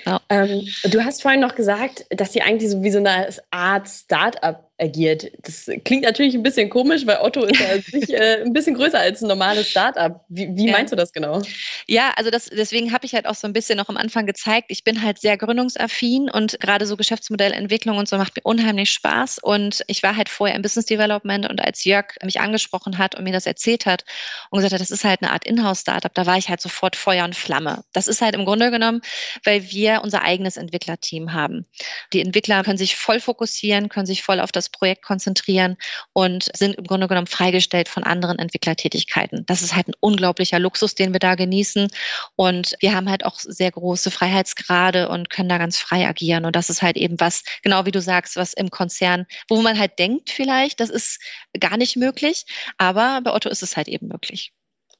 Genau. 0.04 0.19
Ähm, 0.28 0.66
du 0.85 1.04
hast 1.04 1.23
vorhin 1.23 1.40
noch 1.40 1.54
gesagt, 1.54 2.07
dass 2.11 2.35
ihr 2.35 2.45
eigentlich 2.45 2.71
so 2.71 2.83
wie 2.83 2.90
so 2.90 2.99
eine 2.99 3.28
Art 3.50 3.88
Startup 3.88 4.71
agiert. 4.80 5.30
Das 5.42 5.71
klingt 5.85 6.04
natürlich 6.04 6.35
ein 6.35 6.42
bisschen 6.42 6.71
komisch, 6.71 7.07
weil 7.07 7.19
Otto 7.21 7.45
ist 7.45 7.61
ja 7.61 7.80
sich, 7.80 8.11
äh, 8.14 8.42
ein 8.42 8.52
bisschen 8.52 8.75
größer 8.75 8.99
als 8.99 9.23
ein 9.23 9.28
normales 9.28 9.69
Startup. 9.69 10.25
Wie, 10.28 10.49
wie 10.57 10.66
ja. 10.66 10.73
meinst 10.73 10.92
du 10.92 10.97
das 10.97 11.12
genau? 11.12 11.42
Ja, 11.87 12.12
also 12.16 12.30
das, 12.30 12.47
deswegen 12.47 12.92
habe 12.92 13.04
ich 13.04 13.14
halt 13.14 13.26
auch 13.26 13.35
so 13.35 13.47
ein 13.47 13.52
bisschen 13.52 13.76
noch 13.76 13.88
am 13.88 13.97
Anfang 13.97 14.26
gezeigt, 14.26 14.66
ich 14.71 14.85
bin 14.85 15.02
halt 15.02 15.21
sehr 15.21 15.37
gründungsaffin 15.37 16.30
und 16.30 16.59
gerade 16.61 16.87
so 16.87 16.97
Geschäftsmodellentwicklung 16.97 17.99
und 17.99 18.09
so 18.09 18.16
macht 18.16 18.37
mir 18.37 18.42
unheimlich 18.42 18.90
Spaß. 18.90 19.38
Und 19.42 19.83
ich 19.87 20.02
war 20.02 20.16
halt 20.16 20.28
vorher 20.28 20.57
im 20.57 20.62
Business 20.62 20.87
Development 20.87 21.49
und 21.49 21.61
als 21.61 21.85
Jörg 21.85 22.07
mich 22.25 22.40
angesprochen 22.40 22.99
hat 22.99 23.14
und 23.14 23.25
mir 23.25 23.33
das 23.33 23.47
erzählt 23.47 23.87
hat 23.87 24.04
und 24.50 24.59
gesagt 24.59 24.73
hat, 24.73 24.80
das 24.80 24.90
ist 24.90 25.04
halt 25.04 25.23
eine 25.23 25.33
Art 25.33 25.45
Inhouse-Startup, 25.45 26.12
da 26.14 26.26
war 26.26 26.38
ich 26.38 26.49
halt 26.49 26.61
sofort 26.61 26.97
Feuer 26.97 27.25
und 27.25 27.37
Flamme. 27.37 27.85
Das 27.92 28.07
ist 28.07 28.23
halt 28.23 28.35
im 28.35 28.45
Grunde 28.45 28.71
genommen, 28.71 29.02
weil 29.45 29.71
wir 29.71 29.90
unser 29.99 30.23
eigenes 30.23 30.57
Entwicklerteam 30.57 31.33
haben. 31.33 31.67
Die 32.13 32.21
Entwickler 32.21 32.63
können 32.63 32.79
sich 32.79 32.95
voll 32.97 33.19
fokussieren, 33.19 33.89
können 33.89 34.07
sich 34.07 34.23
voll 34.23 34.39
auf 34.39 34.53
das 34.53 34.61
das 34.61 34.69
Projekt 34.69 35.03
konzentrieren 35.03 35.79
und 36.13 36.51
sind 36.55 36.75
im 36.75 36.85
Grunde 36.85 37.09
genommen 37.09 37.27
freigestellt 37.27 37.89
von 37.89 38.05
anderen 38.05 38.39
Entwicklertätigkeiten. 38.39 39.45
Das 39.47 39.63
ist 39.63 39.75
halt 39.75 39.89
ein 39.89 39.95
unglaublicher 40.01 40.59
Luxus, 40.59 40.95
den 40.95 41.15
wir 41.15 41.19
da 41.19 41.35
genießen. 41.35 41.89
Und 42.37 42.77
wir 42.81 42.95
haben 42.95 43.09
halt 43.09 43.25
auch 43.25 43.39
sehr 43.39 43.71
große 43.71 44.11
Freiheitsgrade 44.11 45.09
und 45.09 45.31
können 45.31 45.49
da 45.49 45.57
ganz 45.57 45.79
frei 45.79 46.07
agieren. 46.07 46.45
Und 46.45 46.57
das 46.57 46.69
ist 46.69 46.83
halt 46.83 46.99
eben 46.99 47.19
was, 47.21 47.43
genau 47.63 47.87
wie 47.87 47.91
du 47.91 48.03
sagst, 48.03 48.37
was 48.37 48.53
im 48.53 48.71
Konzern, 48.71 49.27
wo 49.49 49.63
man 49.63 49.79
halt 49.79 49.99
denkt 49.99 50.29
vielleicht, 50.29 50.81
das 50.81 50.91
ist 50.91 51.21
gar 51.59 51.79
nicht 51.79 51.97
möglich. 51.97 52.45
Aber 52.77 53.21
bei 53.25 53.33
Otto 53.33 53.49
ist 53.49 53.63
es 53.63 53.79
halt 53.79 53.89
eben 53.89 54.09
möglich. 54.09 54.53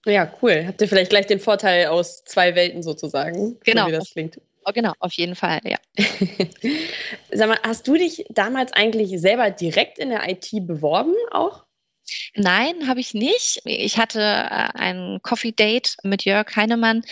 Ja, 0.07 0.33
cool. 0.41 0.65
Habt 0.67 0.81
ihr 0.81 0.89
vielleicht 0.89 1.11
gleich 1.11 1.27
den 1.27 1.41
Vorteil 1.41 1.89
aus 1.89 2.25
zwei 2.25 2.55
Welten 2.55 2.83
sozusagen? 2.83 3.61
Genau. 3.65 3.83
So 3.83 3.89
wie 3.89 3.93
das 3.93 4.11
klingt. 4.11 4.41
Oh, 4.67 4.73
genau, 4.73 4.93
auf 4.99 5.12
jeden 5.14 5.35
Fall, 5.35 5.61
ja. 5.64 5.79
Sag 7.33 7.49
mal, 7.49 7.59
hast 7.62 7.88
du 7.88 7.95
dich 7.95 8.26
damals 8.31 8.73
eigentlich 8.73 9.19
selber 9.21 9.50
direkt 9.50 9.99
in 9.99 10.11
der 10.11 10.29
IT 10.29 10.50
beworben 10.67 11.14
auch? 11.31 11.64
Nein, 12.35 12.88
habe 12.88 13.00
ich 13.00 13.14
nicht. 13.14 13.61
Ich 13.64 13.99
hatte 13.99 14.21
äh, 14.21 14.69
ein 14.79 15.21
Coffee 15.23 15.52
Date 15.52 15.97
mit 16.02 16.25
Jörg 16.25 16.55
Heinemann 16.57 17.02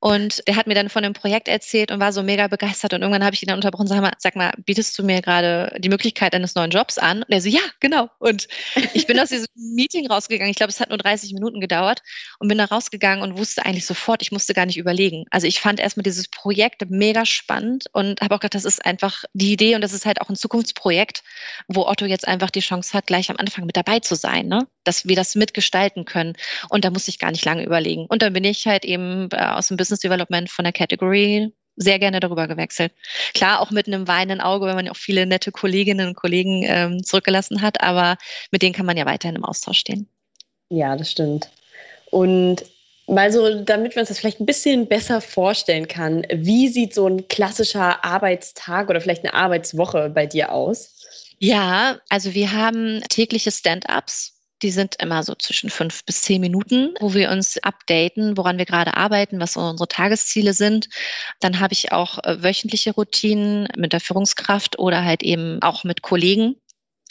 und 0.00 0.46
der 0.46 0.56
hat 0.56 0.66
mir 0.66 0.74
dann 0.74 0.88
von 0.88 1.02
dem 1.02 1.12
Projekt 1.12 1.48
erzählt 1.48 1.90
und 1.90 2.00
war 2.00 2.12
so 2.12 2.22
mega 2.22 2.48
begeistert. 2.48 2.94
Und 2.94 3.02
irgendwann 3.02 3.24
habe 3.24 3.34
ich 3.34 3.42
ihn 3.42 3.48
dann 3.48 3.56
unterbrochen, 3.56 3.86
sag 3.86 4.00
mal, 4.00 4.12
sag 4.18 4.36
mal, 4.36 4.52
bietest 4.64 4.98
du 4.98 5.04
mir 5.04 5.22
gerade 5.22 5.76
die 5.78 5.88
Möglichkeit 5.88 6.34
eines 6.34 6.54
neuen 6.54 6.70
Jobs 6.70 6.98
an? 6.98 7.22
Und 7.22 7.30
er 7.30 7.40
so, 7.40 7.48
ja, 7.48 7.60
genau. 7.80 8.08
Und 8.18 8.48
ich 8.94 9.06
bin 9.06 9.18
aus 9.20 9.28
diesem 9.28 9.46
Meeting 9.54 10.06
rausgegangen. 10.06 10.50
Ich 10.50 10.56
glaube, 10.56 10.70
es 10.70 10.80
hat 10.80 10.88
nur 10.88 10.98
30 10.98 11.32
Minuten 11.34 11.60
gedauert 11.60 12.02
und 12.38 12.48
bin 12.48 12.58
da 12.58 12.64
rausgegangen 12.64 13.22
und 13.22 13.38
wusste 13.38 13.64
eigentlich 13.64 13.86
sofort, 13.86 14.22
ich 14.22 14.32
musste 14.32 14.54
gar 14.54 14.66
nicht 14.66 14.78
überlegen. 14.78 15.24
Also 15.30 15.46
ich 15.46 15.60
fand 15.60 15.80
erstmal 15.80 16.02
dieses 16.02 16.28
Projekt 16.28 16.82
mega 16.90 17.24
spannend 17.26 17.86
und 17.92 18.20
habe 18.20 18.34
auch 18.34 18.40
gedacht, 18.40 18.54
das 18.54 18.64
ist 18.64 18.84
einfach 18.84 19.24
die 19.32 19.52
Idee 19.52 19.74
und 19.74 19.80
das 19.80 19.92
ist 19.92 20.06
halt 20.06 20.20
auch 20.20 20.28
ein 20.28 20.36
Zukunftsprojekt, 20.36 21.22
wo 21.68 21.86
Otto 21.86 22.06
jetzt 22.06 22.26
einfach 22.26 22.50
die 22.50 22.60
Chance 22.60 22.92
hat, 22.94 23.06
gleich 23.06 23.30
am 23.30 23.36
Anfang 23.36 23.66
mit 23.66 23.76
dabei 23.76 24.00
zu 24.00 24.14
sein, 24.14 24.41
ne? 24.48 24.66
dass 24.84 25.06
wir 25.06 25.16
das 25.16 25.34
mitgestalten 25.34 26.04
können. 26.04 26.34
Und 26.68 26.84
da 26.84 26.90
musste 26.90 27.10
ich 27.10 27.18
gar 27.18 27.30
nicht 27.30 27.44
lange 27.44 27.64
überlegen. 27.64 28.06
Und 28.06 28.22
dann 28.22 28.32
bin 28.32 28.44
ich 28.44 28.66
halt 28.66 28.84
eben 28.84 29.28
äh, 29.32 29.36
aus 29.36 29.68
dem 29.68 29.76
Business 29.76 30.00
Development 30.00 30.50
von 30.50 30.64
der 30.64 30.72
Category 30.72 31.52
sehr 31.76 31.98
gerne 31.98 32.20
darüber 32.20 32.48
gewechselt. 32.48 32.92
Klar, 33.34 33.60
auch 33.60 33.70
mit 33.70 33.86
einem 33.86 34.06
weinenden 34.06 34.40
Auge, 34.40 34.66
wenn 34.66 34.74
man 34.74 34.88
auch 34.88 34.96
viele 34.96 35.26
nette 35.26 35.52
Kolleginnen 35.52 36.08
und 36.08 36.14
Kollegen 36.14 36.64
ähm, 36.66 37.02
zurückgelassen 37.02 37.62
hat, 37.62 37.80
aber 37.80 38.18
mit 38.50 38.62
denen 38.62 38.74
kann 38.74 38.86
man 38.86 38.96
ja 38.96 39.06
weiterhin 39.06 39.36
im 39.36 39.44
Austausch 39.44 39.78
stehen. 39.78 40.06
Ja, 40.68 40.96
das 40.96 41.10
stimmt. 41.10 41.50
Und 42.10 42.64
mal 43.06 43.32
so, 43.32 43.62
damit 43.62 43.94
wir 43.94 44.00
uns 44.00 44.08
das 44.08 44.18
vielleicht 44.18 44.40
ein 44.40 44.46
bisschen 44.46 44.86
besser 44.86 45.20
vorstellen 45.20 45.88
kann, 45.88 46.26
wie 46.30 46.68
sieht 46.68 46.94
so 46.94 47.06
ein 47.06 47.26
klassischer 47.28 48.04
Arbeitstag 48.04 48.88
oder 48.88 49.00
vielleicht 49.00 49.24
eine 49.24 49.34
Arbeitswoche 49.34 50.10
bei 50.10 50.26
dir 50.26 50.52
aus? 50.52 51.31
Ja, 51.44 51.98
also 52.08 52.34
wir 52.34 52.52
haben 52.52 53.02
tägliche 53.08 53.50
Stand-ups 53.50 54.42
die 54.62 54.70
sind 54.70 54.96
immer 55.00 55.22
so 55.22 55.34
zwischen 55.34 55.70
fünf 55.70 56.04
bis 56.04 56.22
zehn 56.22 56.40
Minuten, 56.40 56.94
wo 57.00 57.14
wir 57.14 57.30
uns 57.30 57.58
updaten, 57.58 58.36
woran 58.36 58.58
wir 58.58 58.64
gerade 58.64 58.96
arbeiten, 58.96 59.40
was 59.40 59.56
unsere 59.56 59.88
Tagesziele 59.88 60.54
sind. 60.54 60.88
Dann 61.40 61.58
habe 61.58 61.72
ich 61.72 61.92
auch 61.92 62.18
äh, 62.22 62.42
wöchentliche 62.42 62.92
Routinen 62.92 63.68
mit 63.76 63.92
der 63.92 64.00
Führungskraft 64.00 64.78
oder 64.78 65.04
halt 65.04 65.22
eben 65.22 65.60
auch 65.62 65.84
mit 65.84 66.02
Kollegen, 66.02 66.56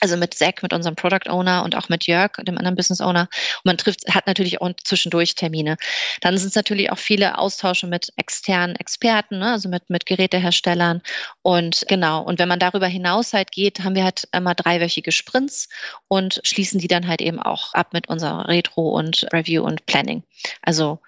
also 0.01 0.17
mit 0.17 0.33
Zack, 0.33 0.63
mit 0.63 0.73
unserem 0.73 0.95
Product 0.95 1.29
Owner 1.29 1.63
und 1.63 1.75
auch 1.75 1.87
mit 1.87 2.07
Jörg, 2.07 2.31
dem 2.43 2.57
anderen 2.57 2.75
Business 2.75 3.01
Owner. 3.01 3.29
Und 3.57 3.65
man 3.65 3.77
trifft, 3.77 4.13
hat 4.13 4.27
natürlich 4.27 4.59
auch 4.59 4.71
zwischendurch 4.83 5.35
Termine. 5.35 5.77
Dann 6.21 6.37
sind 6.37 6.49
es 6.49 6.55
natürlich 6.55 6.91
auch 6.91 6.97
viele 6.97 7.37
Austausche 7.37 7.87
mit 7.87 8.11
externen 8.17 8.75
Experten, 8.75 9.39
ne? 9.39 9.51
also 9.51 9.69
mit, 9.69 9.89
mit 9.89 10.05
Geräteherstellern. 10.05 11.01
Und 11.43 11.85
genau, 11.87 12.23
und 12.23 12.39
wenn 12.39 12.49
man 12.49 12.59
darüber 12.59 12.87
hinaus 12.87 13.33
halt 13.33 13.51
geht, 13.51 13.83
haben 13.83 13.95
wir 13.95 14.03
halt 14.03 14.27
immer 14.33 14.55
dreiwöchige 14.55 15.11
Sprints 15.11 15.69
und 16.07 16.41
schließen 16.43 16.79
die 16.79 16.87
dann 16.87 17.07
halt 17.07 17.21
eben 17.21 17.39
auch 17.39 17.73
ab 17.73 17.93
mit 17.93 18.09
unserer 18.09 18.47
Retro 18.47 18.89
und 18.89 19.27
Review 19.31 19.63
und 19.63 19.85
Planning. 19.85 20.23
Also 20.63 20.99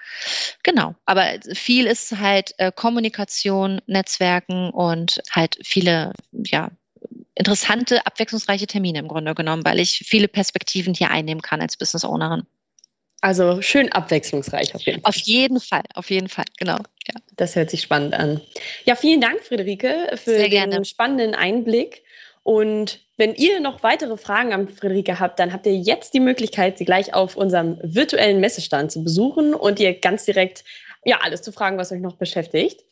genau, 0.62 0.96
aber 1.06 1.26
viel 1.54 1.88
ist 1.88 2.18
halt 2.20 2.54
äh, 2.60 2.72
Kommunikation, 2.72 3.82
Netzwerken 3.88 4.70
und 4.70 5.20
halt 5.32 5.58
viele, 5.64 6.14
ja, 6.32 6.70
interessante, 7.36 8.06
abwechslungsreiche 8.06 8.68
Termine 8.68 9.00
im 9.00 9.08
Grunde 9.08 9.36
genommen, 9.36 9.66
weil 9.66 9.80
ich 9.80 10.04
viele 10.06 10.28
Perspektiven 10.28 10.94
hier 10.94 11.10
einnehmen 11.10 11.42
kann 11.42 11.62
als 11.62 11.78
Business 11.78 12.06
Ownerin. 12.06 12.44
Also 13.22 13.62
schön 13.62 13.90
abwechslungsreich 13.92 14.76
auf 14.76 14.82
jeden 14.82 15.02
Fall. 15.02 15.10
Auf 15.10 15.16
jeden 15.16 15.60
Fall, 15.62 15.84
auf 15.94 16.10
jeden 16.10 16.28
Fall, 16.28 16.46
genau. 16.58 16.78
Ja. 17.08 17.16
Das 17.38 17.56
hört 17.56 17.70
sich 17.70 17.82
spannend 17.82 18.14
an. 18.14 18.42
Ja, 18.84 18.96
vielen 18.96 19.22
Dank, 19.22 19.42
Friederike, 19.42 20.18
für 20.22 20.50
den 20.50 20.84
spannenden 20.84 21.34
Einblick. 21.34 22.04
Und 22.44 23.00
wenn 23.16 23.34
ihr 23.36 23.62
noch 23.62 23.82
weitere 23.82 24.18
Fragen 24.18 24.52
an 24.52 24.68
Friederike 24.68 25.20
habt, 25.20 25.40
dann 25.40 25.54
habt 25.54 25.66
ihr 25.66 25.78
jetzt 25.78 26.14
die 26.14 26.20
Möglichkeit, 26.20 26.78
sie 26.78 26.84
gleich 26.84 27.14
auf 27.14 27.38
unserem 27.38 27.80
virtuellen 27.82 28.42
Messestand 28.42 28.92
zu 28.92 29.04
besuchen 29.04 29.54
und 29.54 29.80
ihr 29.80 29.98
ganz 29.98 30.26
direkt 30.26 30.66
ja 31.06 31.20
alles 31.22 31.42
zu 31.42 31.54
fragen, 31.54 31.78
was 31.78 31.94
euch 31.94 32.02
noch 32.02 32.18
beschäftigt. 32.18 32.84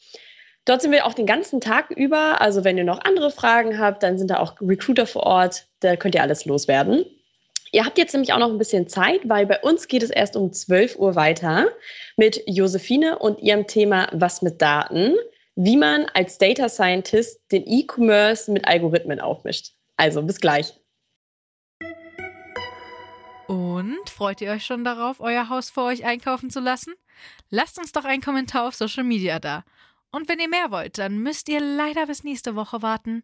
Dort 0.66 0.82
sind 0.82 0.92
wir 0.92 1.06
auch 1.06 1.14
den 1.14 1.26
ganzen 1.26 1.60
Tag 1.60 1.90
über. 1.90 2.40
Also 2.40 2.64
wenn 2.64 2.78
ihr 2.78 2.84
noch 2.84 3.04
andere 3.04 3.32
Fragen 3.32 3.80
habt, 3.80 4.04
dann 4.04 4.18
sind 4.18 4.30
da 4.30 4.38
auch 4.38 4.56
Recruiter 4.62 5.08
vor 5.08 5.24
Ort. 5.24 5.68
Da 5.80 5.96
könnt 5.96 6.16
ihr 6.16 6.22
alles 6.22 6.46
loswerden. 6.46 7.06
Ihr 7.74 7.86
habt 7.86 7.98
jetzt 7.98 8.14
nämlich 8.14 8.34
auch 8.34 8.40
noch 8.40 8.50
ein 8.50 8.58
bisschen 8.58 8.88
Zeit, 8.88 9.22
weil 9.24 9.46
bei 9.46 9.60
uns 9.62 9.88
geht 9.88 10.04
es 10.04 10.10
erst 10.10 10.36
um 10.36 10.52
12 10.52 10.98
Uhr 10.98 11.16
weiter 11.16 11.70
mit 12.18 12.44
Josephine 12.46 13.18
und 13.18 13.40
ihrem 13.40 13.66
Thema 13.66 14.10
Was 14.12 14.42
mit 14.42 14.62
Daten, 14.62 15.16
wie 15.56 15.78
man 15.78 16.06
als 16.14 16.38
Data 16.38 16.68
Scientist 16.68 17.40
den 17.52 17.64
E-Commerce 17.66 18.52
mit 18.52 18.68
Algorithmen 18.68 19.22
aufmischt. 19.22 19.72
Also 19.96 20.22
bis 20.22 20.42
gleich. 20.42 20.74
Und 23.48 24.10
freut 24.10 24.42
ihr 24.42 24.52
euch 24.52 24.66
schon 24.66 24.84
darauf, 24.84 25.20
euer 25.20 25.50
Haus 25.50 25.70
vor 25.70 25.86
euch 25.86 26.06
einkaufen 26.06 26.50
zu 26.50 26.60
lassen? 26.60 26.94
Lasst 27.50 27.78
uns 27.80 27.92
doch 27.92 28.06
einen 28.06 28.22
Kommentar 28.22 28.68
auf 28.68 28.76
Social 28.76 29.04
Media 29.04 29.40
da. 29.40 29.64
Und 30.12 30.28
wenn 30.28 30.40
ihr 30.40 30.50
mehr 30.50 30.72
wollt, 30.72 30.98
dann 30.98 31.20
müsst 31.20 31.50
ihr 31.50 31.60
leider 31.62 32.08
bis 32.08 32.24
nächste 32.24 32.56
Woche 32.56 32.82
warten 32.82 33.24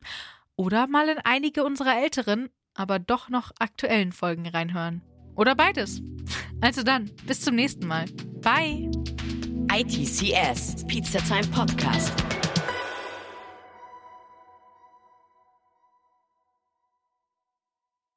oder 0.56 0.88
mal 0.88 1.10
in 1.10 1.20
einige 1.20 1.64
unserer 1.64 2.02
älteren, 2.02 2.50
aber 2.74 3.00
doch 3.00 3.30
noch 3.30 3.52
aktuellen 3.60 4.12
Folgen 4.12 4.48
reinhören. 4.48 5.02
Oder 5.36 5.56
beides. 5.56 6.02
Also 6.60 6.82
dann, 6.82 7.12
bis 7.28 7.42
zum 7.42 7.54
nächsten 7.54 7.86
Mal. 7.86 8.06
Bye. 8.42 8.90
ITCS, 9.72 10.88
Pizza 10.88 11.20
Time 11.20 11.46
Podcast. 11.54 12.37